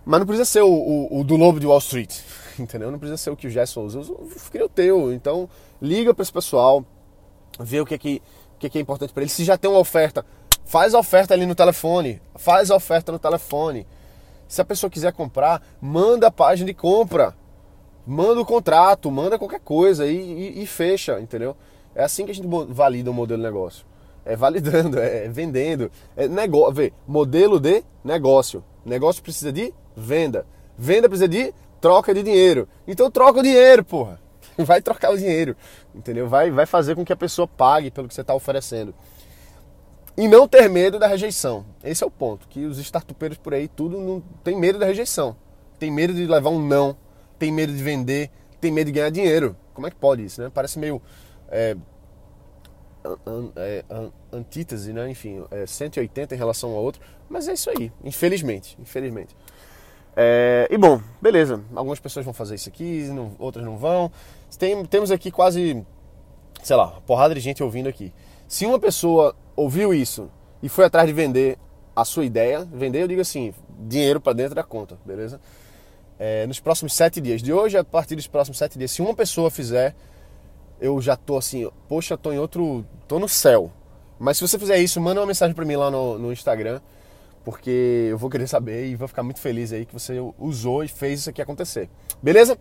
Mas 0.04 0.20
não 0.20 0.26
precisa 0.26 0.44
ser 0.44 0.62
o, 0.62 0.70
o, 0.70 1.20
o, 1.20 1.24
do 1.24 1.36
Lobo 1.36 1.58
de 1.58 1.66
Wall 1.66 1.78
Street, 1.78 2.20
entendeu? 2.56 2.88
Não 2.90 3.00
precisa 3.00 3.16
ser 3.16 3.30
o 3.30 3.36
que 3.36 3.48
o 3.48 3.50
Gerson 3.50 3.84
usa. 3.84 3.98
Eu 3.98 4.30
queria 4.50 4.66
o 4.66 4.68
teu. 4.68 5.12
Então, 5.12 5.48
liga 5.82 6.14
para 6.14 6.22
esse 6.22 6.32
pessoal, 6.32 6.84
vê 7.58 7.80
o 7.80 7.86
que 7.86 7.94
é, 7.94 7.98
que, 7.98 8.22
que 8.60 8.66
é, 8.68 8.70
que 8.70 8.78
é 8.78 8.80
importante 8.80 9.12
para 9.12 9.24
eles. 9.24 9.32
Se 9.32 9.42
já 9.42 9.58
tem 9.58 9.68
uma 9.68 9.80
oferta, 9.80 10.24
faz 10.64 10.94
a 10.94 11.00
oferta 11.00 11.34
ali 11.34 11.44
no 11.46 11.54
telefone. 11.56 12.22
Faz 12.36 12.70
a 12.70 12.76
oferta 12.76 13.10
no 13.10 13.18
telefone. 13.18 13.84
Se 14.50 14.60
a 14.60 14.64
pessoa 14.64 14.90
quiser 14.90 15.12
comprar, 15.12 15.62
manda 15.80 16.26
a 16.26 16.30
página 16.30 16.66
de 16.66 16.74
compra. 16.74 17.36
Manda 18.04 18.40
o 18.40 18.44
contrato, 18.44 19.08
manda 19.08 19.38
qualquer 19.38 19.60
coisa 19.60 20.08
e, 20.08 20.16
e, 20.16 20.62
e 20.64 20.66
fecha, 20.66 21.20
entendeu? 21.20 21.56
É 21.94 22.02
assim 22.02 22.24
que 22.24 22.32
a 22.32 22.34
gente 22.34 22.48
valida 22.70 23.08
um 23.08 23.14
modelo 23.14 23.40
de 23.40 23.46
negócio. 23.46 23.86
É 24.24 24.34
validando, 24.34 24.98
é 24.98 25.28
vendendo. 25.28 25.88
É 26.16 26.26
negócio, 26.26 26.74
vê, 26.74 26.92
modelo 27.06 27.60
de 27.60 27.84
negócio. 28.02 28.64
Negócio 28.84 29.22
precisa 29.22 29.52
de 29.52 29.72
venda. 29.96 30.44
Venda 30.76 31.08
precisa 31.08 31.28
de 31.28 31.54
troca 31.80 32.12
de 32.12 32.24
dinheiro. 32.24 32.68
Então 32.88 33.08
troca 33.08 33.38
o 33.38 33.44
dinheiro, 33.44 33.84
porra. 33.84 34.20
Vai 34.58 34.82
trocar 34.82 35.12
o 35.12 35.16
dinheiro, 35.16 35.56
entendeu? 35.94 36.28
Vai, 36.28 36.50
vai 36.50 36.66
fazer 36.66 36.96
com 36.96 37.04
que 37.04 37.12
a 37.12 37.16
pessoa 37.16 37.46
pague 37.46 37.88
pelo 37.88 38.08
que 38.08 38.14
você 38.14 38.22
está 38.22 38.34
oferecendo. 38.34 38.92
E 40.20 40.28
não 40.28 40.46
ter 40.46 40.68
medo 40.68 40.98
da 40.98 41.06
rejeição. 41.06 41.64
Esse 41.82 42.04
é 42.04 42.06
o 42.06 42.10
ponto. 42.10 42.46
Que 42.46 42.66
os 42.66 42.78
startupeiros 42.78 43.38
por 43.38 43.54
aí, 43.54 43.66
tudo 43.66 43.98
não 43.98 44.20
tem 44.44 44.54
medo 44.54 44.78
da 44.78 44.84
rejeição. 44.84 45.34
Tem 45.78 45.90
medo 45.90 46.12
de 46.12 46.26
levar 46.26 46.50
um 46.50 46.60
não. 46.60 46.94
Tem 47.38 47.50
medo 47.50 47.72
de 47.72 47.82
vender. 47.82 48.30
Tem 48.60 48.70
medo 48.70 48.88
de 48.88 48.92
ganhar 48.92 49.08
dinheiro. 49.08 49.56
Como 49.72 49.86
é 49.86 49.90
que 49.90 49.96
pode 49.96 50.22
isso, 50.22 50.42
né? 50.42 50.50
Parece 50.52 50.78
meio 50.78 51.00
é, 51.48 51.74
é, 53.56 53.84
antítese, 54.30 54.92
né? 54.92 55.08
enfim, 55.08 55.42
é 55.50 55.64
180 55.66 56.34
em 56.34 56.38
relação 56.38 56.68
ao 56.72 56.76
outro, 56.76 57.00
mas 57.26 57.48
é 57.48 57.54
isso 57.54 57.70
aí, 57.70 57.90
infelizmente, 58.04 58.76
infelizmente. 58.78 59.34
É, 60.14 60.68
e 60.70 60.76
bom, 60.76 61.00
beleza, 61.22 61.62
algumas 61.74 61.98
pessoas 61.98 62.26
vão 62.26 62.34
fazer 62.34 62.56
isso 62.56 62.68
aqui, 62.68 63.04
não, 63.04 63.34
outras 63.38 63.64
não 63.64 63.78
vão. 63.78 64.12
Tem, 64.58 64.84
temos 64.84 65.10
aqui 65.10 65.30
quase 65.30 65.82
sei 66.62 66.76
lá, 66.76 66.88
porrada 67.06 67.34
de 67.34 67.40
gente 67.40 67.62
ouvindo 67.62 67.88
aqui. 67.88 68.12
Se 68.46 68.66
uma 68.66 68.78
pessoa 68.78 69.34
ouviu 69.60 69.92
isso 69.92 70.30
e 70.62 70.68
foi 70.68 70.84
atrás 70.84 71.06
de 71.06 71.12
vender 71.12 71.58
a 71.94 72.04
sua 72.04 72.24
ideia, 72.24 72.66
vender 72.72 73.02
eu 73.02 73.08
digo 73.08 73.20
assim, 73.20 73.52
dinheiro 73.78 74.20
para 74.20 74.32
dentro 74.32 74.54
da 74.54 74.62
conta, 74.62 74.98
beleza? 75.04 75.40
É, 76.18 76.46
nos 76.46 76.60
próximos 76.60 76.94
sete 76.94 77.20
dias, 77.20 77.42
de 77.42 77.52
hoje 77.52 77.76
a 77.76 77.84
partir 77.84 78.16
dos 78.16 78.26
próximos 78.26 78.58
sete 78.58 78.78
dias, 78.78 78.90
se 78.90 79.02
uma 79.02 79.14
pessoa 79.14 79.50
fizer, 79.50 79.94
eu 80.80 81.00
já 81.00 81.16
tô 81.16 81.36
assim, 81.36 81.68
poxa, 81.88 82.16
tô 82.16 82.32
em 82.32 82.38
outro, 82.38 82.84
tô 83.06 83.18
no 83.18 83.28
céu. 83.28 83.70
Mas 84.18 84.36
se 84.36 84.46
você 84.46 84.58
fizer 84.58 84.78
isso, 84.78 85.00
manda 85.00 85.20
uma 85.20 85.26
mensagem 85.26 85.54
para 85.54 85.64
mim 85.64 85.76
lá 85.76 85.90
no, 85.90 86.18
no 86.18 86.32
Instagram, 86.32 86.80
porque 87.44 88.08
eu 88.10 88.18
vou 88.18 88.28
querer 88.28 88.46
saber 88.46 88.86
e 88.86 88.96
vou 88.96 89.08
ficar 89.08 89.22
muito 89.22 89.40
feliz 89.40 89.72
aí 89.72 89.86
que 89.86 89.94
você 89.94 90.14
usou 90.38 90.84
e 90.84 90.88
fez 90.88 91.20
isso 91.20 91.30
aqui 91.30 91.40
acontecer. 91.40 91.88
Beleza? 92.22 92.58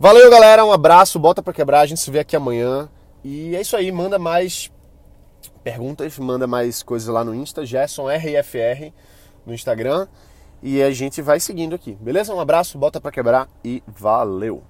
Valeu, 0.00 0.30
galera. 0.30 0.64
Um 0.64 0.72
abraço. 0.72 1.18
Bota 1.18 1.42
pra 1.42 1.52
quebrar. 1.52 1.80
A 1.80 1.86
gente 1.86 2.00
se 2.00 2.10
vê 2.10 2.20
aqui 2.20 2.34
amanhã. 2.34 2.88
E 3.22 3.54
é 3.54 3.60
isso 3.60 3.76
aí. 3.76 3.92
Manda 3.92 4.18
mais 4.18 4.70
perguntas, 5.64 6.18
manda 6.18 6.46
mais 6.46 6.82
coisas 6.82 7.08
lá 7.08 7.24
no 7.24 7.34
Insta. 7.34 7.64
Gerson 7.64 8.06
RFR 8.08 8.92
no 9.46 9.54
Instagram. 9.54 10.06
E 10.62 10.82
a 10.82 10.90
gente 10.90 11.20
vai 11.20 11.40
seguindo 11.40 11.74
aqui. 11.74 11.96
Beleza? 12.00 12.34
Um 12.34 12.40
abraço. 12.40 12.78
Bota 12.78 13.00
pra 13.00 13.10
quebrar 13.10 13.48
e 13.64 13.82
valeu. 13.86 14.62